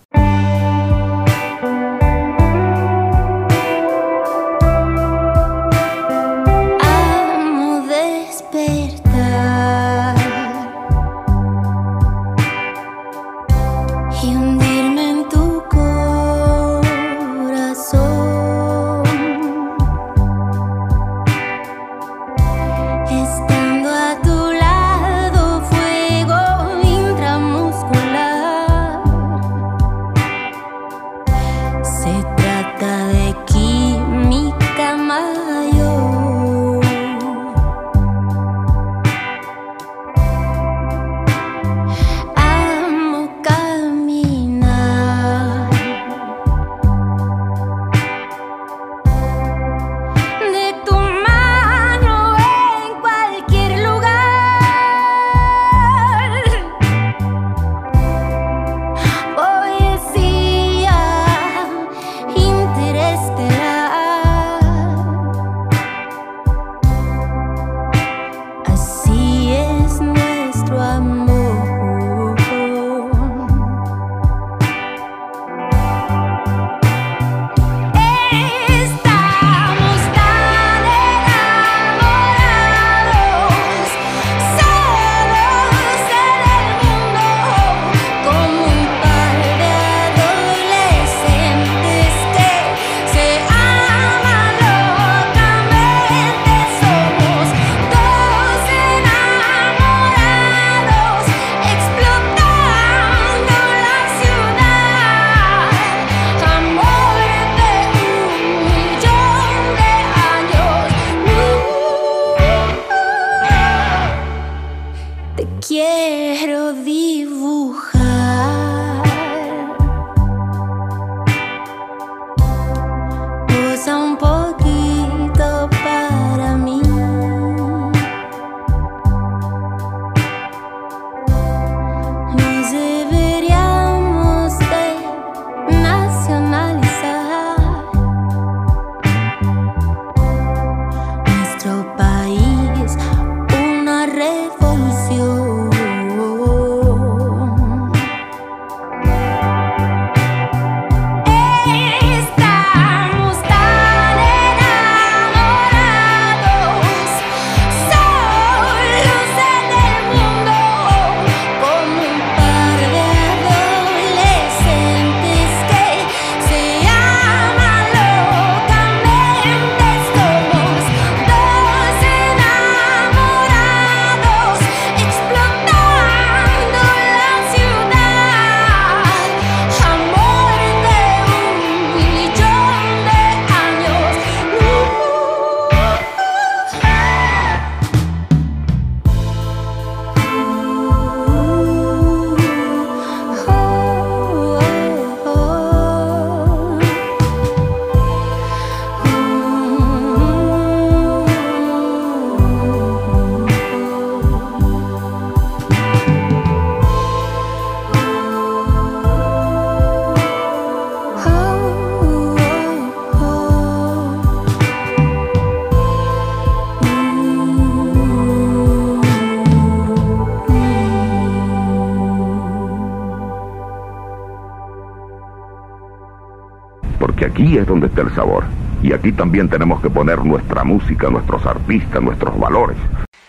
Es 227.57 227.67
donde 227.67 227.87
está 227.87 228.01
el 228.01 228.13
sabor. 228.13 228.45
Y 228.83 228.93
aquí 228.93 229.11
también 229.11 229.49
tenemos 229.49 229.81
que 229.81 229.89
poner 229.89 230.23
nuestra 230.23 230.63
música, 230.63 231.09
nuestros 231.09 231.45
artistas, 231.45 232.01
nuestros 232.01 232.39
valores. 232.39 232.77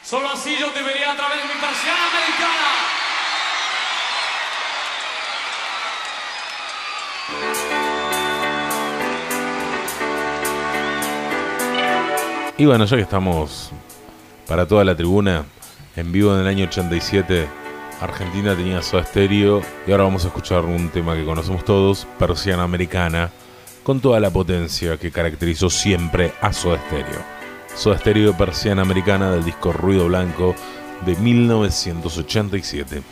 Solo 0.02 0.28
así 0.30 0.56
yo 0.58 0.66
te 0.70 0.82
vería 0.82 1.12
a 1.12 1.16
través 1.16 1.38
de 1.38 1.44
mi 1.44 1.60
persiana 1.60 1.98
americana. 2.12 2.68
Y 12.56 12.66
bueno, 12.66 12.84
ya 12.84 12.96
que 12.96 13.02
estamos 13.02 13.72
para 14.48 14.66
toda 14.66 14.84
la 14.84 14.96
tribuna, 14.96 15.44
en 15.94 16.10
vivo 16.10 16.34
en 16.34 16.40
el 16.40 16.46
año 16.46 16.64
87, 16.64 17.46
Argentina 18.00 18.54
tenía 18.54 18.82
Soda 18.82 19.04
Stereo 19.04 19.62
y 19.86 19.92
ahora 19.92 20.04
vamos 20.04 20.24
a 20.24 20.28
escuchar 20.28 20.64
un 20.64 20.88
tema 20.88 21.14
que 21.14 21.24
conocemos 21.24 21.64
todos, 21.64 22.06
Persiana 22.18 22.62
Americana, 22.62 23.30
con 23.88 24.00
toda 24.00 24.20
la 24.20 24.28
potencia 24.30 24.98
que 24.98 25.10
caracterizó 25.10 25.70
siempre 25.70 26.34
a 26.42 26.52
Soda 26.52 26.78
Stereo. 26.78 27.24
Soda 27.74 27.96
Stereo 27.96 28.36
Persiana 28.36 28.82
Americana 28.82 29.30
del 29.30 29.46
disco 29.46 29.72
Ruido 29.72 30.08
Blanco 30.08 30.54
de 31.06 31.16
1987. 31.16 33.02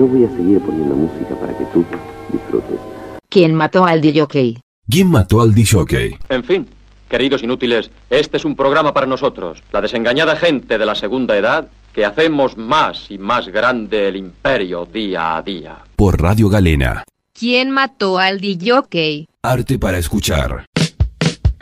Yo, 0.00 0.06
voy 0.06 0.24
a 0.24 0.30
seguir 0.30 0.58
poniendo 0.60 0.94
música 0.94 1.34
para 1.38 1.52
que 1.58 1.64
tú 1.74 1.84
disfrutes. 2.32 2.80
¿Quién 3.28 3.54
mató 3.54 3.84
al 3.84 4.00
DJ? 4.00 4.58
¿Quién 4.88 5.08
mató 5.08 5.42
al 5.42 5.52
DJ? 5.52 6.18
En 6.30 6.42
fin, 6.42 6.66
queridos 7.06 7.42
inútiles, 7.42 7.90
este 8.08 8.38
es 8.38 8.46
un 8.46 8.56
programa 8.56 8.94
para 8.94 9.06
nosotros, 9.06 9.62
la 9.70 9.82
desengañada 9.82 10.36
gente 10.36 10.78
de 10.78 10.86
la 10.86 10.94
segunda 10.94 11.36
edad, 11.36 11.68
que 11.92 12.06
hacemos 12.06 12.56
más 12.56 13.10
y 13.10 13.18
más 13.18 13.48
grande 13.48 14.08
el 14.08 14.16
imperio 14.16 14.86
día 14.86 15.36
a 15.36 15.42
día. 15.42 15.76
Por 15.96 16.18
Radio 16.18 16.48
Galena. 16.48 17.04
¿Quién 17.38 17.70
mató 17.70 18.18
al 18.18 18.40
DJ? 18.40 19.26
Arte 19.42 19.78
para 19.78 19.98
escuchar. 19.98 20.64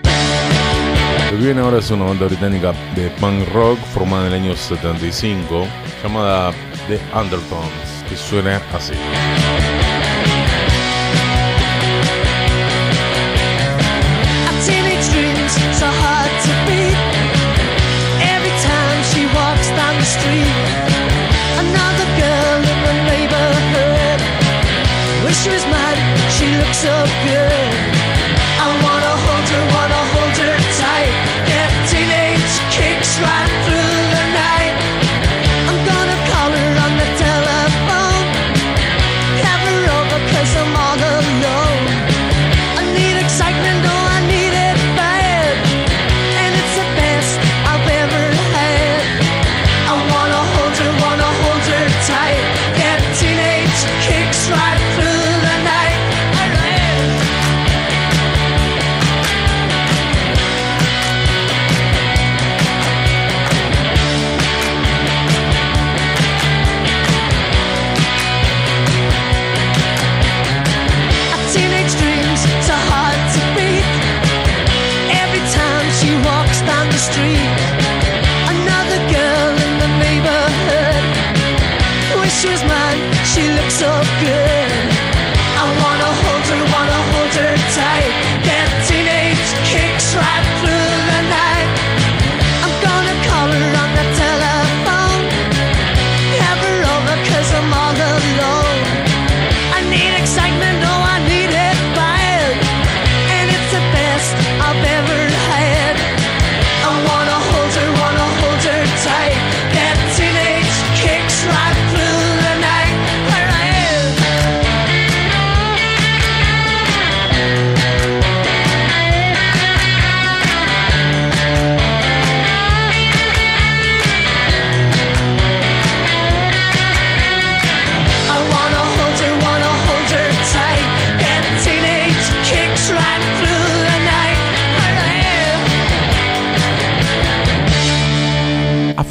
Lo 0.05 1.36
que 1.36 1.45
viene 1.45 1.61
ahora 1.61 1.78
es 1.78 1.91
una 1.91 2.05
banda 2.05 2.26
británica 2.26 2.72
de 2.95 3.11
punk 3.18 3.53
rock 3.53 3.78
formada 3.93 4.28
en 4.28 4.32
el 4.32 4.43
año 4.45 4.55
75 4.55 5.66
llamada 6.05 6.53
The 6.89 7.01
Undertones, 7.14 7.97
que 8.09 8.16
suena 8.16 8.62
así. 8.72 8.94
Our 19.98 20.47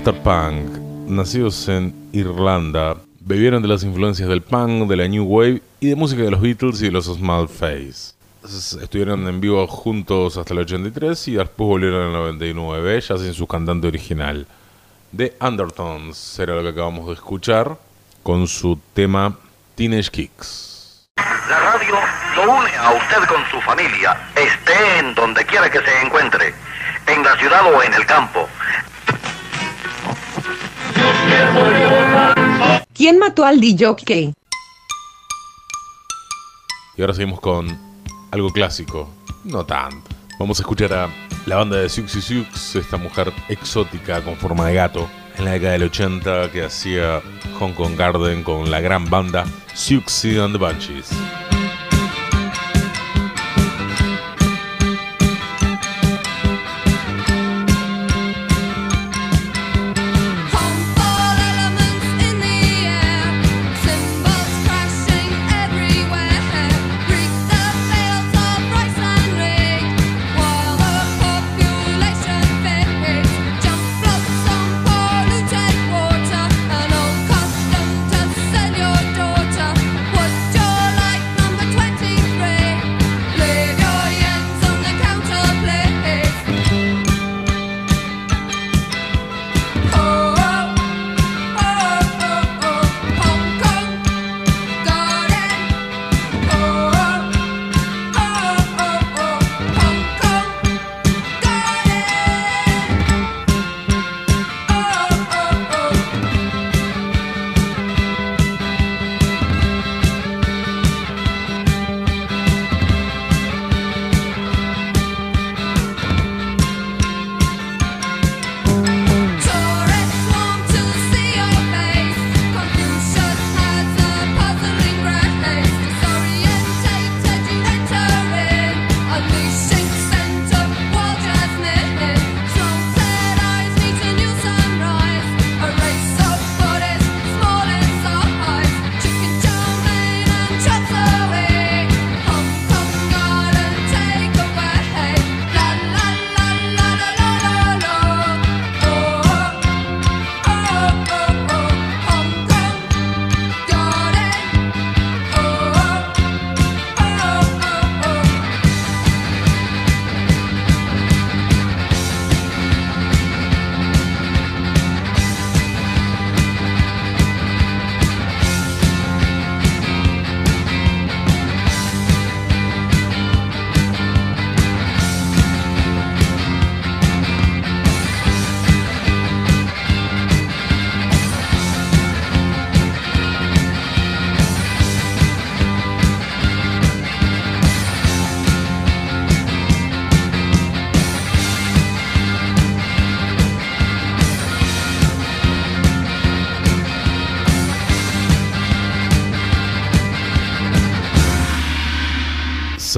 Afterpunk, 0.08 0.78
nacidos 1.10 1.68
en 1.68 1.93
Irlanda, 2.14 2.95
bebieron 3.20 3.62
de 3.62 3.68
las 3.68 3.84
influencias 3.84 4.30
del 4.30 4.41
punk, 4.41 4.88
de 4.88 4.95
la 4.95 5.05
new 5.05 5.26
wave 5.26 5.62
y 5.82 5.89
de 5.89 5.97
música 5.97 6.24
de 6.24 6.32
los 6.32 6.39
Beatles 6.39 6.82
y 6.82 6.86
de 6.86 6.91
los 6.91 7.08
Small 7.08 7.49
Face. 7.49 8.14
Estuvieron 8.82 9.28
en 9.28 9.41
vivo 9.41 9.68
juntos 9.68 10.38
hasta 10.38 10.53
el 10.53 10.62
83 10.62 11.28
y 11.28 11.34
después 11.34 11.68
volvieron 11.68 12.03
en 12.03 12.08
el 12.08 12.14
99, 12.14 13.01
ya 13.01 13.18
sin 13.18 13.34
su 13.34 13.47
cantante 13.47 13.88
original. 13.88 14.47
The 15.14 15.36
Undertones 15.41 16.39
era 16.39 16.55
lo 16.55 16.64
que 16.64 16.70
acabamos 16.70 17.08
de 17.08 17.14
escuchar 17.14 17.78
con 18.24 18.47
su 18.47 18.80
tema 18.93 19.38
Teenage 19.76 20.10
Kicks. 20.10 21.10
La 21.49 21.60
radio 21.60 21.95
lo 22.38 22.43
une 22.53 22.70
a 22.78 22.93
usted 22.93 23.28
con 23.28 23.43
su 23.51 23.60
familia, 23.60 24.18
esté 24.38 24.99
en 24.99 25.14
donde 25.16 25.45
quiera 25.45 25.70
que 25.70 25.80
se 25.80 26.01
encuentre, 26.01 26.53
en 27.08 27.24
la 27.24 27.36
ciudad 27.36 27.66
o 27.74 27.84
en 27.84 27.93
el 27.93 28.05
campo. 28.05 28.47
¿Quién 32.94 33.20
mató 33.20 33.46
al 33.46 33.60
DJ? 33.60 34.34
Y 36.96 37.02
ahora 37.02 37.14
seguimos 37.14 37.40
con 37.40 37.68
algo 38.32 38.52
clásico, 38.52 39.10
no 39.44 39.66
tanto. 39.66 40.10
Vamos 40.40 40.60
a 40.60 40.64
escuchar 40.64 40.94
a 40.94 41.10
la 41.46 41.56
banda 41.56 41.78
de 41.78 41.90
Siouxsie 41.90 42.22
Sioux, 42.22 42.76
esta 42.76 42.98
mujer 42.98 43.32
exótica 43.50 44.22
con 44.22 44.36
forma 44.36 44.68
de 44.68 44.74
gato, 44.74 45.08
en 45.38 45.46
la 45.46 45.52
década 45.52 45.74
del 45.74 45.84
80 45.84 46.52
que 46.52 46.66
hacía 46.66 47.22
Hong 47.60 47.74
Kong 47.74 47.96
Garden 47.96 48.44
con 48.44 48.70
la 48.72 48.82
gran 48.82 49.10
banda 49.10 49.46
Siouxsie 49.74 50.40
and 50.40 50.54
the 50.54 50.60
Banshees. 50.60 51.10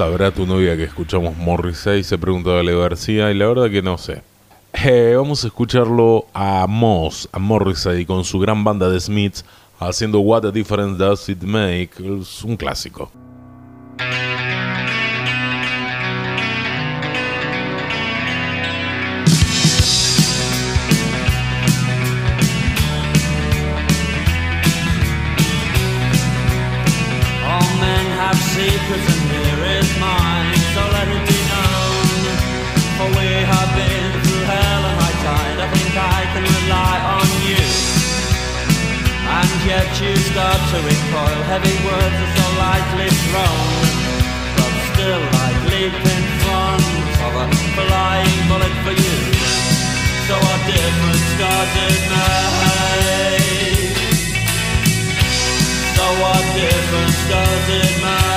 Sabrá 0.00 0.30
tu 0.30 0.46
novia 0.46 0.78
que 0.78 0.84
escuchamos 0.84 1.36
Morrissey? 1.36 2.02
Se 2.02 2.16
preguntó 2.16 2.56
Ale 2.56 2.74
García 2.74 3.30
y 3.30 3.34
la 3.34 3.46
verdad 3.48 3.70
que 3.70 3.82
no 3.82 3.98
sé. 3.98 4.22
Eh, 4.72 5.12
vamos 5.14 5.44
a 5.44 5.48
escucharlo 5.48 6.24
a 6.32 6.66
Moss, 6.66 7.28
a 7.32 7.38
Morrissey 7.38 8.06
con 8.06 8.24
su 8.24 8.38
gran 8.38 8.64
banda 8.64 8.88
de 8.88 8.98
Smiths 8.98 9.44
haciendo 9.78 10.20
What 10.20 10.46
a 10.46 10.52
Difference 10.52 10.96
Does 10.96 11.28
It 11.28 11.42
Make. 11.42 11.90
Es 11.98 12.42
un 12.42 12.56
clásico. 12.56 13.12
To 40.70 40.78
recoil, 40.86 41.42
heavy 41.50 41.74
words 41.82 42.14
are 42.14 42.32
so 42.38 42.46
lightly 42.62 43.10
thrown. 43.26 43.90
But 44.54 44.72
still 44.94 45.18
I 45.18 45.50
leap 45.66 45.98
in 46.14 46.22
front 46.46 46.86
of 47.26 47.32
a 47.42 47.46
flying 47.74 48.38
bullet 48.46 48.74
for 48.86 48.94
you. 48.94 49.18
So 50.30 50.34
what 50.38 50.60
difference 50.70 51.26
it 51.74 52.02
make? 52.14 53.18
So 55.98 56.06
what 56.22 56.44
difference 56.54 57.18
it 57.66 57.94
make? 58.06 58.30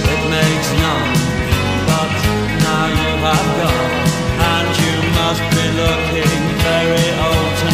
It 0.00 0.22
makes 0.32 0.68
none, 0.80 1.12
but 1.92 2.10
now 2.64 2.88
you 2.88 3.12
have 3.20 3.48
gone, 3.60 4.00
and 4.56 4.68
you 4.80 4.96
must 5.20 5.44
be 5.52 5.66
looking 5.76 6.40
very 6.64 7.08
old 7.28 7.67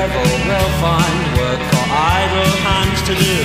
devil 0.00 0.32
will 0.48 0.72
find 0.80 1.20
work 1.36 1.60
for 1.72 1.84
idle 1.92 2.52
hands 2.64 3.00
to 3.08 3.14
do. 3.26 3.38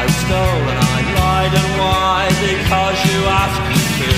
I 0.00 0.02
stole 0.22 0.64
and 0.72 0.80
I 0.94 0.98
lied, 1.18 1.54
and 1.60 1.70
why? 1.78 2.20
Because 2.50 2.98
you 3.06 3.18
asked 3.42 3.66
me 3.70 3.82
to. 3.98 4.10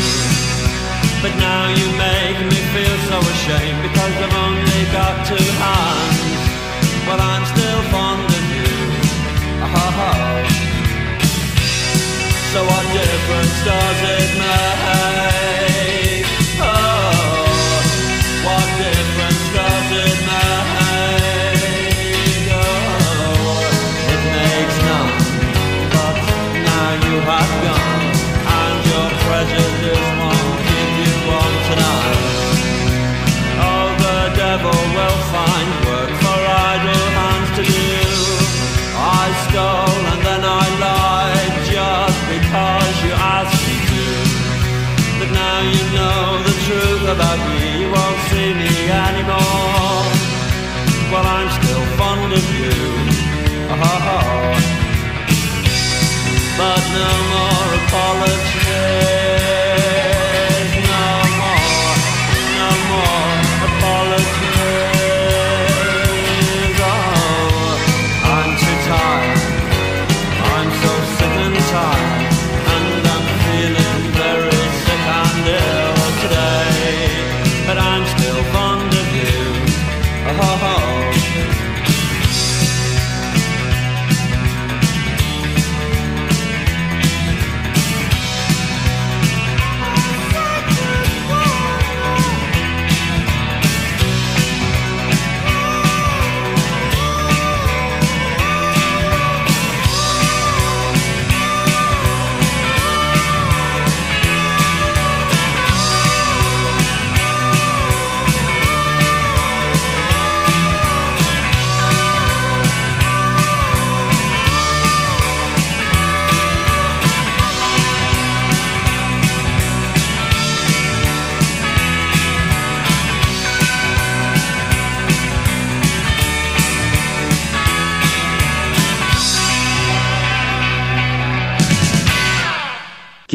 But 1.21 1.35
now 1.37 1.65
you 1.79 1.87
make 2.01 2.39
me 2.49 2.61
feel 2.73 2.97
so 3.13 3.19
ashamed 3.35 3.81
because 3.89 4.08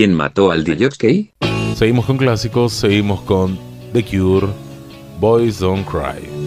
¿Quién 0.04 0.16
mató 0.16 0.52
al 0.52 0.66
DJ? 0.66 1.32
Seguimos 1.78 2.06
con 2.06 2.18
clásicos, 2.18 2.74
seguimos 2.74 3.22
con 3.22 3.58
The 3.94 4.04
Cure, 4.04 4.48
Boys 5.22 5.60
Don't 5.60 5.88
Cry. 5.88 6.43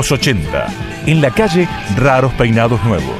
Los 0.00 0.12
80. 0.12 1.04
En 1.08 1.20
la 1.20 1.30
calle, 1.30 1.68
raros 1.94 2.32
peinados 2.32 2.82
nuevos. 2.84 3.18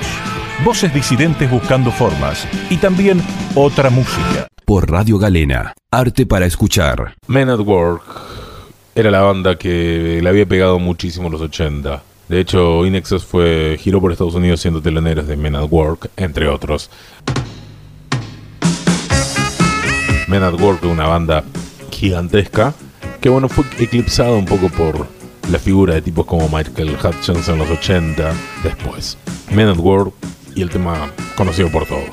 Voces 0.64 0.94
disidentes 0.94 1.50
buscando 1.50 1.90
formas. 1.90 2.48
Y 2.70 2.78
también 2.78 3.20
otra 3.54 3.90
música. 3.90 4.48
Por 4.64 4.90
Radio 4.90 5.18
Galena. 5.18 5.74
Arte 5.90 6.24
para 6.24 6.46
escuchar. 6.46 7.16
Men 7.26 7.50
at 7.50 7.60
Work 7.60 8.02
era 8.94 9.10
la 9.10 9.20
banda 9.20 9.58
que 9.58 10.20
le 10.22 10.26
había 10.26 10.46
pegado 10.46 10.78
muchísimo 10.78 11.26
en 11.26 11.32
los 11.32 11.42
80. 11.42 12.02
De 12.30 12.40
hecho, 12.40 12.86
Inexus 12.86 13.26
fue, 13.26 13.76
giró 13.78 14.00
por 14.00 14.10
Estados 14.12 14.34
Unidos 14.34 14.62
siendo 14.62 14.80
teloneros 14.80 15.26
de 15.26 15.36
Men 15.36 15.56
at 15.56 15.66
Work, 15.70 16.08
entre 16.16 16.48
otros. 16.48 16.88
Men 20.28 20.42
at 20.42 20.58
Work, 20.58 20.82
una 20.84 21.06
banda 21.06 21.44
gigantesca, 21.90 22.72
que 23.20 23.28
bueno, 23.28 23.50
fue 23.50 23.66
eclipsada 23.78 24.30
un 24.30 24.46
poco 24.46 24.70
por 24.70 25.19
la 25.50 25.58
figura 25.58 25.94
de 25.94 26.02
tipos 26.02 26.26
como 26.26 26.48
Michael 26.48 26.96
Hutchins 26.96 27.48
en 27.48 27.58
los 27.58 27.68
80 27.68 28.32
después. 28.62 29.18
Men 29.50 29.68
at 29.68 29.78
Work 29.78 30.12
y 30.54 30.62
el 30.62 30.70
tema 30.70 31.10
conocido 31.36 31.70
por 31.70 31.86
todos. 31.86 32.08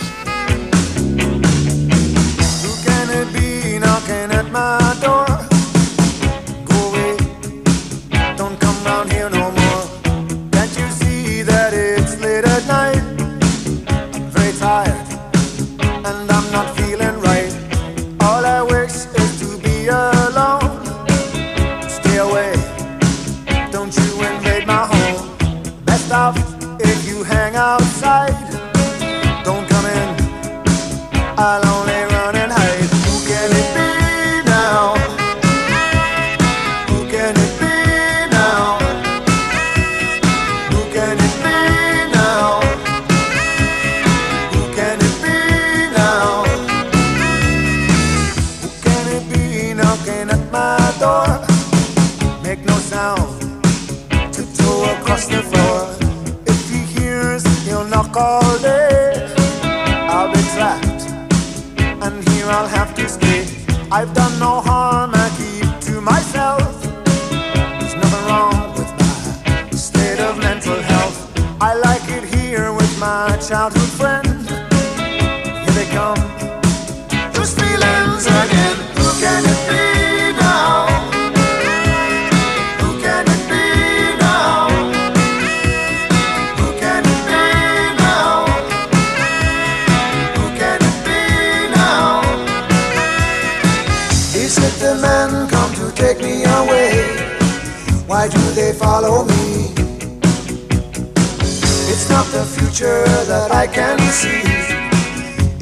Future 102.77 103.03
that 103.25 103.51
I 103.51 103.65
can 103.65 103.97
see. 104.11 104.41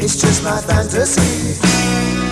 It's 0.03 0.19
just 0.19 0.43
my 0.43 0.59
fantasy. 0.59 2.24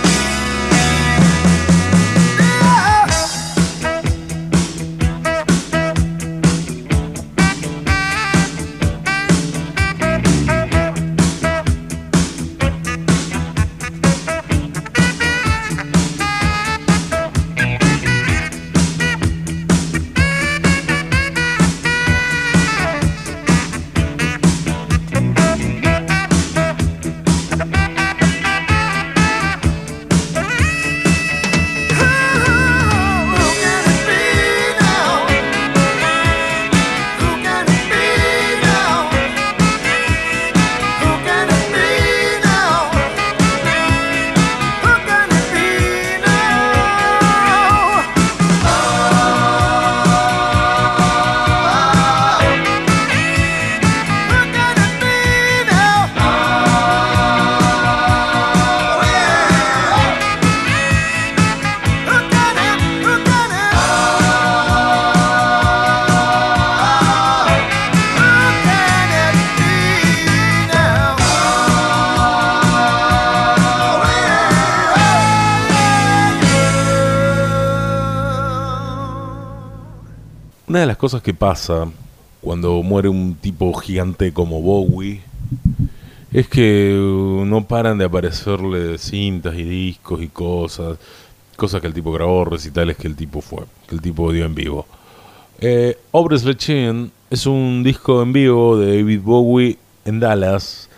Cosas 81.04 81.20
que 81.20 81.34
pasa 81.34 81.86
cuando 82.40 82.82
muere 82.82 83.10
un 83.10 83.34
tipo 83.34 83.74
gigante 83.74 84.32
como 84.32 84.62
Bowie 84.62 85.20
es 86.32 86.48
que 86.48 86.98
uh, 86.98 87.44
no 87.44 87.66
paran 87.66 87.98
de 87.98 88.06
aparecerle 88.06 88.96
cintas 88.96 89.54
y 89.54 89.64
discos 89.64 90.22
y 90.22 90.28
cosas, 90.28 90.96
cosas 91.56 91.82
que 91.82 91.88
el 91.88 91.92
tipo 91.92 92.10
grabó, 92.10 92.46
recitales 92.46 92.96
que 92.96 93.06
el 93.06 93.16
tipo 93.16 93.42
fue, 93.42 93.64
que 93.86 93.96
el 93.96 94.00
tipo 94.00 94.32
dio 94.32 94.46
en 94.46 94.54
vivo. 94.54 94.86
Eh, 95.60 95.98
Obres 96.12 96.42
Lechin 96.42 97.12
es 97.28 97.44
un 97.44 97.82
disco 97.82 98.22
en 98.22 98.32
vivo 98.32 98.78
de 98.78 98.96
David 98.96 99.20
Bowie 99.20 99.76
en 100.06 100.20
Dallas 100.20 100.88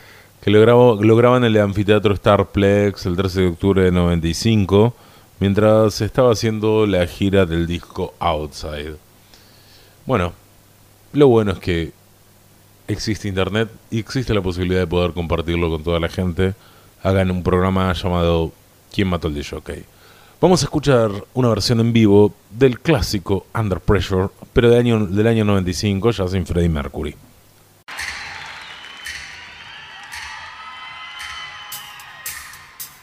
que 0.41 0.53
lo, 0.53 0.61
grabó, 0.61 1.03
lo 1.03 1.17
graba 1.17 1.39
en 1.39 1.43
el 1.43 1.57
anfiteatro 1.57 2.15
Starplex 2.15 3.07
el 3.07 3.17
13 3.17 3.41
de 3.41 3.47
octubre 3.49 3.83
de 3.83 3.91
95 3.91 4.95
mientras 5.41 6.01
estaba 6.01 6.31
haciendo 6.31 6.87
la 6.87 7.05
gira 7.09 7.45
del 7.45 7.67
disco 7.67 8.15
Outside. 8.21 9.06
Bueno, 10.07 10.33
lo 11.13 11.27
bueno 11.27 11.51
es 11.51 11.59
que 11.59 11.93
existe 12.87 13.27
internet 13.27 13.69
y 13.91 13.99
existe 13.99 14.33
la 14.33 14.41
posibilidad 14.41 14.79
de 14.79 14.87
poder 14.87 15.13
compartirlo 15.13 15.69
con 15.69 15.83
toda 15.83 15.99
la 15.99 16.09
gente. 16.09 16.55
Hagan 17.03 17.33
un 17.33 17.43
programa 17.43 17.93
llamado 17.93 18.53
¿Quién 18.93 19.09
mató 19.09 19.27
al 19.27 19.45
Jockey? 19.45 19.85
Vamos 20.41 20.63
a 20.63 20.67
escuchar 20.67 21.11
una 21.35 21.49
versión 21.49 21.81
en 21.81 21.93
vivo 21.93 22.33
del 22.51 22.79
clásico 22.79 23.47
Under 23.53 23.81
Pressure, 23.81 24.29
pero 24.53 24.71
de 24.71 24.79
año, 24.79 25.07
del 25.07 25.27
año 25.27 25.45
95, 25.45 26.13
ya 26.13 26.29
sin 26.29 26.47
Freddie 26.47 26.69
Mercury. 26.69 27.17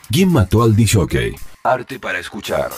¿Quién 0.09 0.31
mató 0.31 0.63
al 0.63 0.73
DJ? 0.73 1.35
Arte 1.63 1.99
para 1.99 2.19
escuchar. 2.19 2.71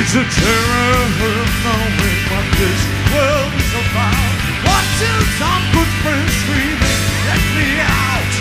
It's 0.00 0.14
a 0.14 0.24
terror 0.24 0.92
of 0.96 1.50
knowing 1.62 2.20
what 2.32 2.46
this 2.56 2.80
world 3.12 3.52
is 3.52 3.72
about. 3.84 4.32
Watching 4.64 5.20
some 5.36 5.62
good 5.76 5.92
friends 6.00 6.32
screaming, 6.40 7.02
let 7.28 7.42
me 7.52 7.68
out. 7.84 8.32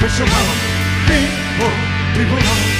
Pressure 0.00 0.24
on 0.24 0.56
people, 1.04 1.74
people 2.16 2.38
on 2.38 2.73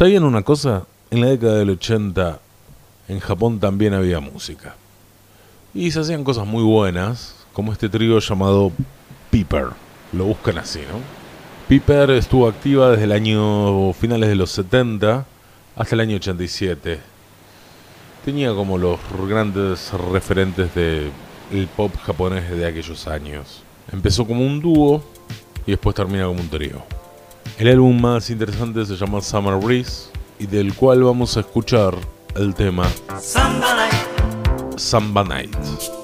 ¿Sabían 0.00 0.24
una 0.24 0.40
cosa? 0.40 0.86
En 1.10 1.20
la 1.20 1.26
década 1.26 1.58
del 1.58 1.68
80 1.68 2.40
en 3.08 3.20
Japón 3.20 3.60
también 3.60 3.92
había 3.92 4.18
música. 4.18 4.74
Y 5.74 5.90
se 5.90 6.00
hacían 6.00 6.24
cosas 6.24 6.46
muy 6.46 6.62
buenas, 6.62 7.36
como 7.52 7.70
este 7.70 7.90
trío 7.90 8.18
llamado 8.18 8.72
Piper. 9.30 9.66
Lo 10.14 10.24
buscan 10.24 10.56
así, 10.56 10.78
¿no? 10.78 11.00
Piper 11.68 12.12
estuvo 12.12 12.48
activa 12.48 12.92
desde 12.92 13.04
el 13.04 13.12
año 13.12 13.92
finales 13.92 14.30
de 14.30 14.36
los 14.36 14.50
70 14.52 15.26
hasta 15.76 15.94
el 15.94 16.00
año 16.00 16.16
87. 16.16 16.98
Tenía 18.24 18.54
como 18.54 18.78
los 18.78 18.98
grandes 19.28 19.92
referentes 20.10 20.74
del 20.74 21.68
pop 21.76 21.94
japonés 22.02 22.48
de 22.48 22.66
aquellos 22.66 23.06
años. 23.06 23.62
Empezó 23.92 24.26
como 24.26 24.46
un 24.46 24.62
dúo 24.62 25.04
y 25.66 25.72
después 25.72 25.94
termina 25.94 26.24
como 26.24 26.40
un 26.40 26.48
trío. 26.48 26.99
El 27.58 27.68
álbum 27.68 28.00
más 28.00 28.30
interesante 28.30 28.84
se 28.86 28.96
llama 28.96 29.20
Summer 29.20 29.56
Breeze 29.56 30.10
y 30.38 30.46
del 30.46 30.74
cual 30.74 31.02
vamos 31.04 31.36
a 31.36 31.40
escuchar 31.40 31.94
el 32.34 32.54
tema 32.54 32.88
Samba 33.20 33.74
night. 33.74 34.78
Samba 34.78 35.24
Night. 35.24 35.99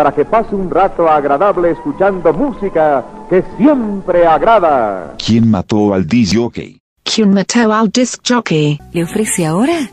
Para 0.00 0.14
que 0.14 0.24
pase 0.24 0.54
un 0.54 0.70
rato 0.70 1.06
agradable 1.06 1.72
escuchando 1.72 2.32
música 2.32 3.04
que 3.28 3.44
siempre 3.58 4.26
agrada. 4.26 5.14
¿Quién 5.18 5.50
mató 5.50 5.92
al 5.92 6.06
disc-jockey? 6.06 6.80
¿Quién 7.02 7.34
mató 7.34 7.70
al 7.70 7.90
disc 7.90 8.18
jockey? 8.26 8.80
Le 8.94 9.04
ofrece 9.04 9.44
ahora 9.44 9.90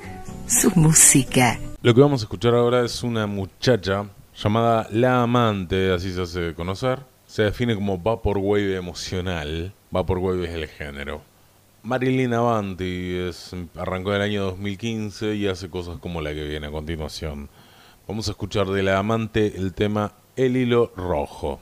su 0.47 0.71
música. 0.79 1.59
Lo 1.81 1.93
que 1.93 1.99
vamos 1.99 2.21
a 2.21 2.23
escuchar 2.23 2.55
ahora 2.55 2.85
es 2.85 3.03
una 3.03 3.27
muchacha 3.27 4.05
llamada 4.41 4.87
La 4.91 5.23
Amante, 5.23 5.91
así 5.91 6.13
se 6.13 6.21
hace 6.21 6.53
conocer. 6.53 6.99
Se 7.25 7.43
define 7.43 7.75
como 7.75 7.97
Vaporwave 7.97 8.77
emocional. 8.77 9.73
Vaporwave 9.91 10.45
es 10.45 10.55
el 10.55 10.67
género. 10.67 11.19
Marilyn 11.83 12.33
Avanti 12.33 13.13
es, 13.27 13.53
arrancó 13.75 14.11
en 14.11 14.21
el 14.21 14.21
año 14.21 14.43
2015 14.45 15.35
y 15.35 15.47
hace 15.47 15.69
cosas 15.69 15.97
como 15.99 16.21
la 16.21 16.33
que 16.33 16.45
viene 16.45 16.67
a 16.67 16.71
continuación. 16.71 17.49
Vamos 18.07 18.29
a 18.29 18.31
escuchar 18.31 18.67
de 18.67 18.83
La 18.83 18.99
Amante 18.99 19.57
el 19.57 19.73
tema 19.73 20.13
El 20.37 20.55
Hilo 20.55 20.93
Rojo. 20.95 21.59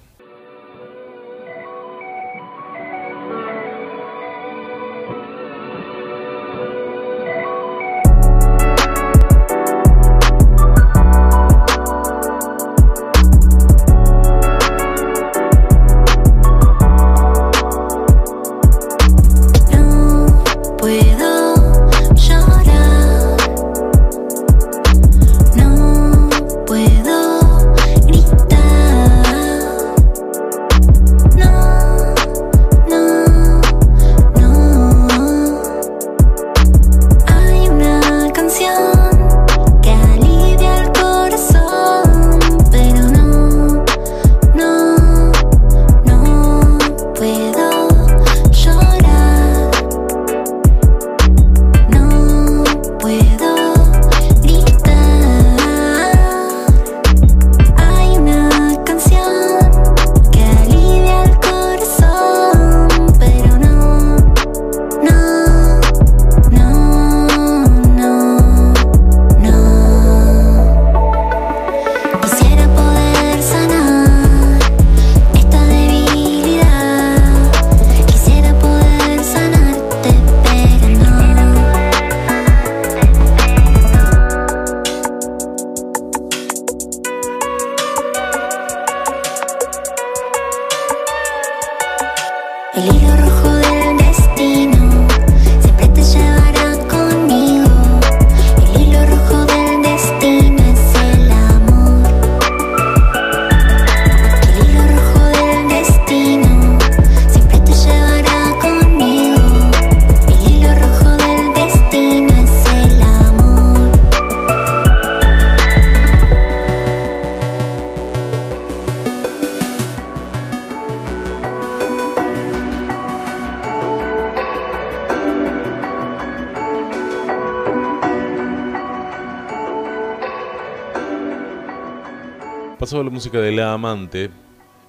Pasaba 132.86 133.04
la 133.04 133.10
música 133.10 133.40
de 133.40 133.52
La 133.52 133.74
Amante 133.74 134.30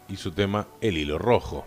y 0.07 0.17
su 0.17 0.31
tema 0.31 0.69
El 0.83 0.99
Hilo 0.99 1.17
Rojo. 1.17 1.65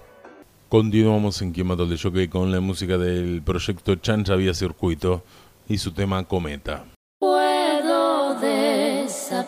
Continuamos 0.70 1.42
en 1.42 1.52
Quien 1.54 1.72
al 1.72 1.98
Jockey 2.00 2.28
con 2.28 2.52
la 2.52 2.60
música 2.60 3.00
del 3.00 3.42
proyecto 3.42 3.96
Chancha 3.96 4.36
Vía 4.36 4.54
Circuito 4.54 5.24
y 5.68 5.80
su 5.80 5.92
tema 5.92 6.24
Cometa. 6.26 6.86
Puedo 7.18 8.40
desaparecer 8.40 9.40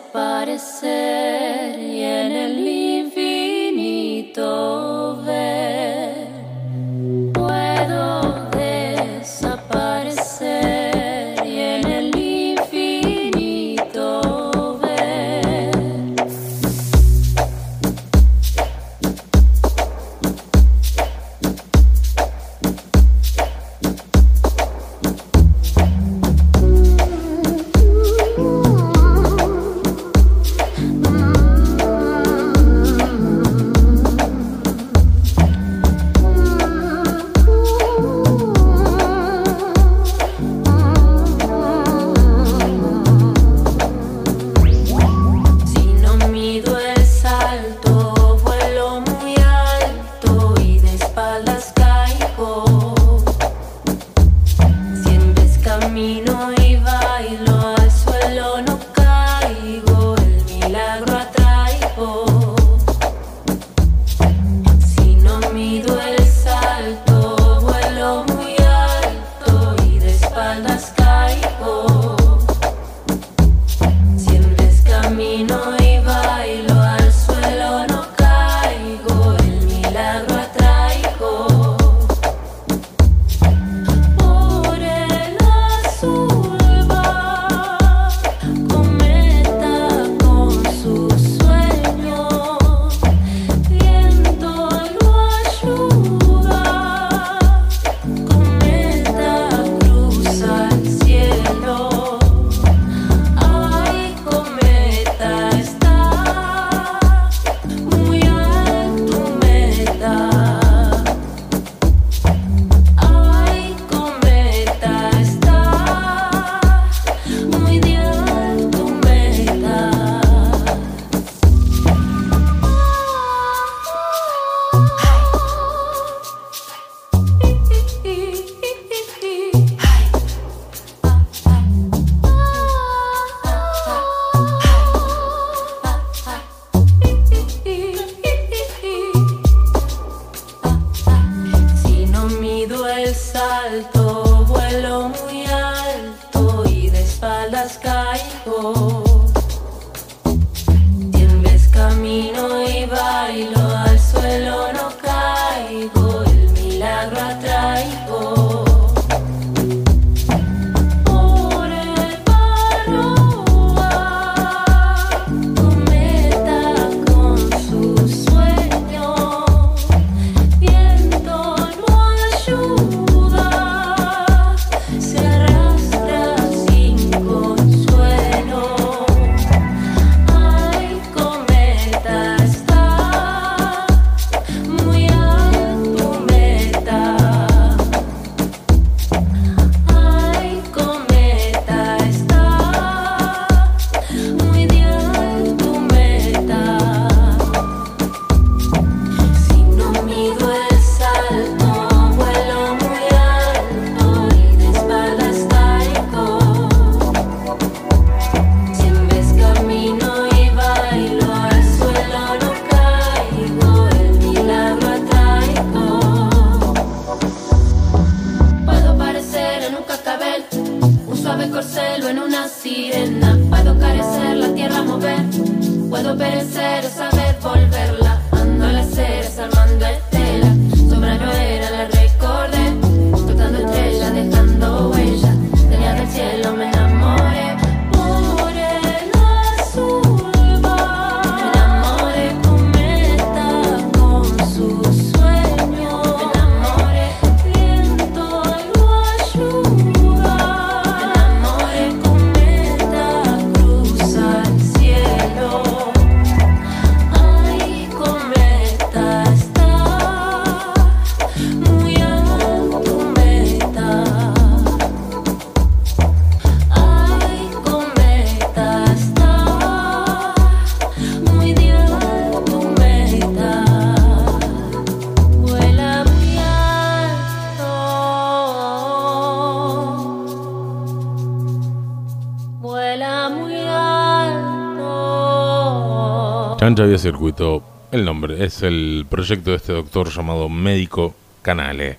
Ancha 286.72 286.86
Vía 286.86 286.96
Circuito, 286.96 287.62
el 287.90 288.06
nombre, 288.06 288.46
es 288.46 288.62
el 288.62 289.04
proyecto 289.06 289.50
de 289.50 289.56
este 289.56 289.74
doctor 289.74 290.08
llamado 290.08 290.48
Médico 290.48 291.14
Canale. 291.42 291.98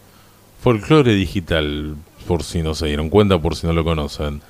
Folclore 0.63 1.13
digital, 1.13 1.95
por 2.27 2.41
si 2.41 2.63
no 2.63 2.73
se 2.73 2.87
dieron 2.87 3.11
cuenta, 3.11 3.37
por 3.37 3.55
si 3.55 3.67
no 3.67 3.73
lo 3.73 3.83
conocen. 3.83 4.41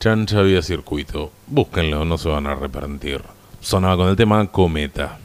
Chancha 0.00 0.42
Vía 0.42 0.62
Circuito. 0.62 1.30
Búsquenlo, 1.46 2.04
no 2.04 2.18
se 2.18 2.28
van 2.28 2.48
a 2.48 2.54
arrepentir. 2.54 3.22
Sonaba 3.60 3.98
con 3.98 4.08
el 4.08 4.16
tema 4.16 4.44
Cometa. 4.48 5.20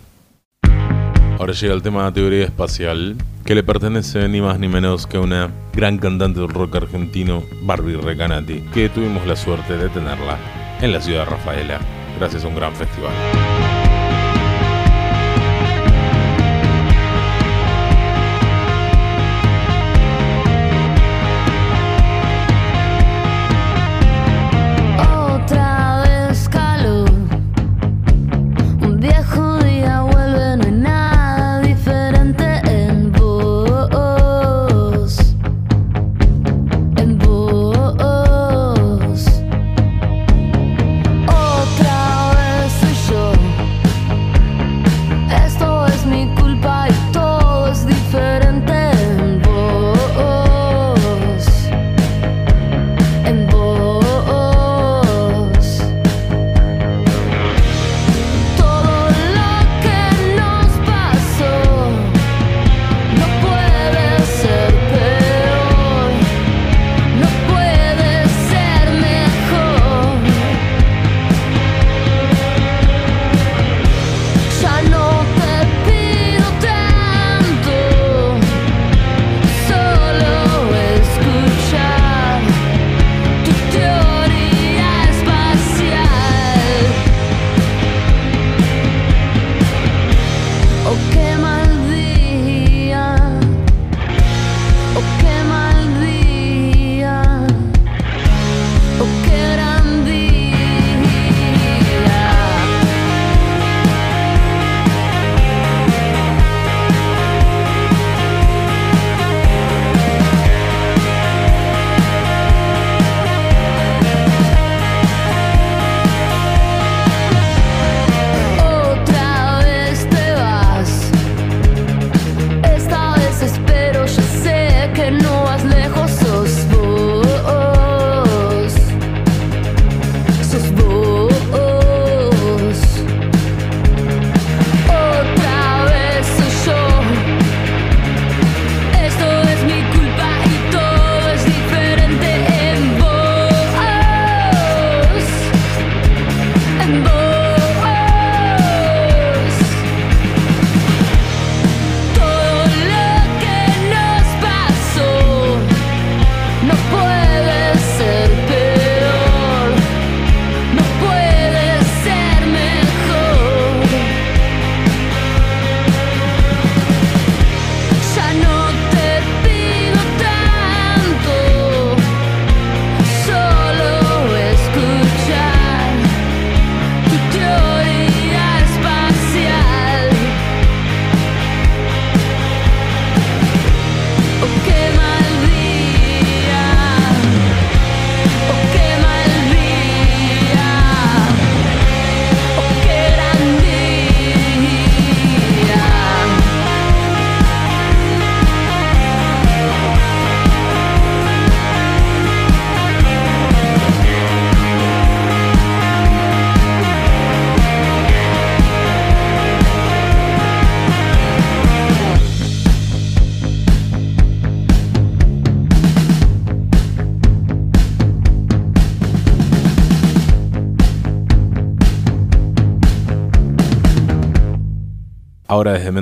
Ahora 1.39 1.53
llega 1.53 1.73
el 1.73 1.81
tema 1.81 2.05
de 2.05 2.11
teoría 2.11 2.45
espacial, 2.45 3.15
que 3.45 3.55
le 3.55 3.63
pertenece 3.63 4.29
ni 4.29 4.39
más 4.39 4.59
ni 4.59 4.67
menos 4.67 5.07
que 5.07 5.17
a 5.17 5.21
una 5.21 5.49
gran 5.73 5.97
cantante 5.97 6.41
del 6.41 6.49
rock 6.49 6.75
argentino, 6.75 7.41
Barbie 7.63 7.97
Recanati, 7.97 8.59
que 8.71 8.89
tuvimos 8.89 9.25
la 9.25 9.35
suerte 9.35 9.77
de 9.77 9.89
tenerla 9.89 10.37
en 10.79 10.91
la 10.91 11.01
ciudad 11.01 11.25
de 11.25 11.31
Rafaela, 11.31 11.79
gracias 12.19 12.45
a 12.45 12.47
un 12.49 12.55
gran 12.55 12.75
festival. 12.75 13.13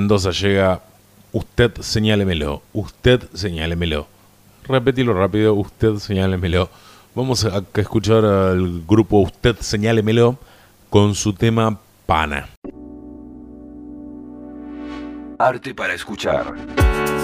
Mendoza 0.02 0.32
llega 0.32 0.80
Usted 1.30 1.80
señálemelo, 1.80 2.62
usted 2.72 3.22
señálemelo. 3.34 4.08
Repetilo 4.64 5.14
rápido, 5.14 5.54
usted 5.54 5.94
señálemelo. 5.98 6.68
Vamos 7.14 7.44
a 7.44 7.62
escuchar 7.74 8.24
al 8.24 8.82
grupo 8.84 9.20
Usted 9.20 9.54
señálemelo 9.60 10.38
con 10.90 11.14
su 11.14 11.32
tema 11.34 11.78
Pana. 12.04 12.48
Arte 15.38 15.72
para 15.72 15.94
escuchar. 15.94 16.52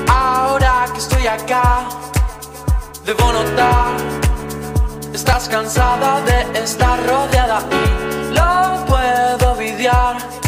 Ahora 0.09 0.87
que 0.93 0.99
estoy 1.01 1.27
acá, 1.27 1.89
debo 3.05 3.33
notar, 3.33 3.97
estás 5.13 5.49
cansada 5.49 6.23
de 6.25 6.61
estar 6.61 6.97
rodeada 7.09 7.59
y 7.73 8.35
lo 8.35 8.87
puedo 8.87 9.57
videar. 9.57 10.48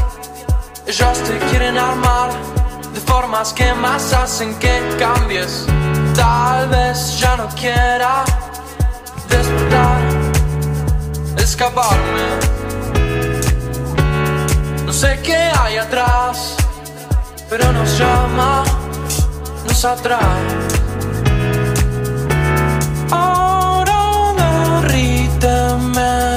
Ellos 0.91 1.19
te 1.23 1.39
quieren 1.51 1.79
armar 1.79 2.31
de 2.93 3.01
formas 3.03 3.53
que 3.53 3.73
más 3.75 4.13
hacen 4.13 4.59
que 4.59 4.75
cambies. 4.99 5.65
Tal 6.17 6.69
vez 6.69 7.17
ya 7.21 7.37
no 7.37 7.47
quiera 7.51 8.25
despertar, 9.29 10.01
escaparme. 11.37 12.27
No 14.85 14.93
sé 14.93 15.21
qué 15.23 15.53
hay 15.61 15.77
atrás, 15.77 16.57
pero 17.49 17.71
nos 17.71 17.97
llama 17.97 18.65
nos 19.69 19.85
atrae. 19.85 20.43
Ahora 23.13 24.35
derríteme. 24.83 26.35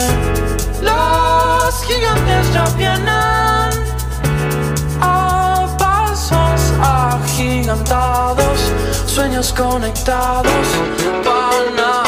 Los 0.80 1.84
gigantes 1.88 2.53
ya 2.53 2.65
vienen 2.77 3.23
conectados. 9.34 9.51
Pana. 9.51 10.64
Pana. 11.23 12.02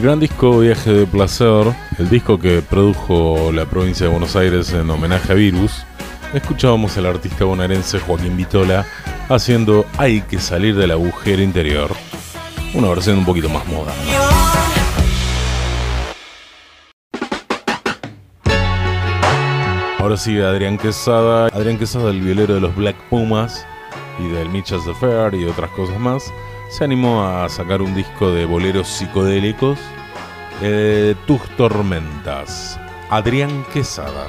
El 0.00 0.06
gran 0.06 0.18
disco 0.18 0.60
Viaje 0.60 0.94
de 0.94 1.06
Placer, 1.06 1.74
el 1.98 2.08
disco 2.08 2.38
que 2.38 2.62
produjo 2.62 3.52
la 3.52 3.66
provincia 3.66 4.06
de 4.06 4.10
Buenos 4.10 4.34
Aires 4.34 4.72
en 4.72 4.88
homenaje 4.88 5.30
a 5.30 5.34
Virus, 5.34 5.84
escuchábamos 6.32 6.96
al 6.96 7.04
artista 7.04 7.44
bonaerense 7.44 8.00
Joaquín 8.00 8.34
Vitola 8.34 8.86
haciendo 9.28 9.84
Hay 9.98 10.22
que 10.22 10.38
salir 10.38 10.74
del 10.74 10.92
agujero 10.92 11.42
interior, 11.42 11.90
una 12.72 12.88
versión 12.88 13.18
un 13.18 13.26
poquito 13.26 13.50
más 13.50 13.66
moderna. 13.66 13.92
Ahora 19.98 20.16
sigue 20.16 20.42
Adrián 20.42 20.78
Quesada, 20.78 21.48
Adrián 21.48 21.76
Quesada, 21.76 22.08
el 22.08 22.22
violero 22.22 22.54
de 22.54 22.60
los 22.62 22.74
Black 22.74 22.96
Pumas 23.10 23.66
y 24.18 24.28
del 24.28 24.48
Mitchell's 24.48 24.88
Affair 24.88 25.34
y 25.34 25.44
otras 25.44 25.68
cosas 25.72 26.00
más, 26.00 26.32
se 26.80 26.84
animó 26.84 27.22
a 27.26 27.46
sacar 27.50 27.82
un 27.82 27.94
disco 27.94 28.32
de 28.32 28.46
boleros 28.46 28.88
psicodélicos, 28.88 29.78
eh, 30.62 31.14
Tus 31.26 31.42
Tormentas. 31.54 32.80
Adrián 33.10 33.66
Quesada. 33.70 34.26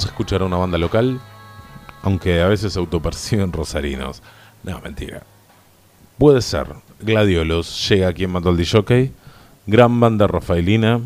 Vamos 0.00 0.12
a 0.12 0.14
escuchar 0.14 0.40
a 0.40 0.46
una 0.46 0.56
banda 0.56 0.78
local, 0.78 1.20
aunque 2.00 2.40
a 2.40 2.48
veces 2.48 2.74
autoperciben 2.78 3.52
rosarinos. 3.52 4.22
No, 4.62 4.80
mentira. 4.80 5.24
Puede 6.16 6.40
ser. 6.40 6.68
Gladiolos 7.00 7.86
llega 7.86 8.08
aquí 8.08 8.24
en 8.24 8.30
Mató 8.30 8.48
al 8.48 8.66
Jockey. 8.66 9.12
Gran 9.66 10.00
banda 10.00 10.26
rafaelina 10.26 11.02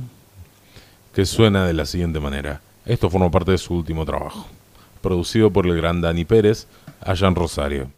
que 1.12 1.26
suena 1.26 1.66
de 1.66 1.72
la 1.72 1.86
siguiente 1.86 2.20
manera. 2.20 2.60
Esto 2.86 3.10
forma 3.10 3.32
parte 3.32 3.50
de 3.50 3.58
su 3.58 3.74
último 3.74 4.04
trabajo. 4.04 4.46
Producido 5.02 5.50
por 5.50 5.66
el 5.66 5.76
gran 5.76 6.00
Dani 6.00 6.24
Pérez 6.24 6.68
allá 7.00 7.28
Rosario. 7.30 7.90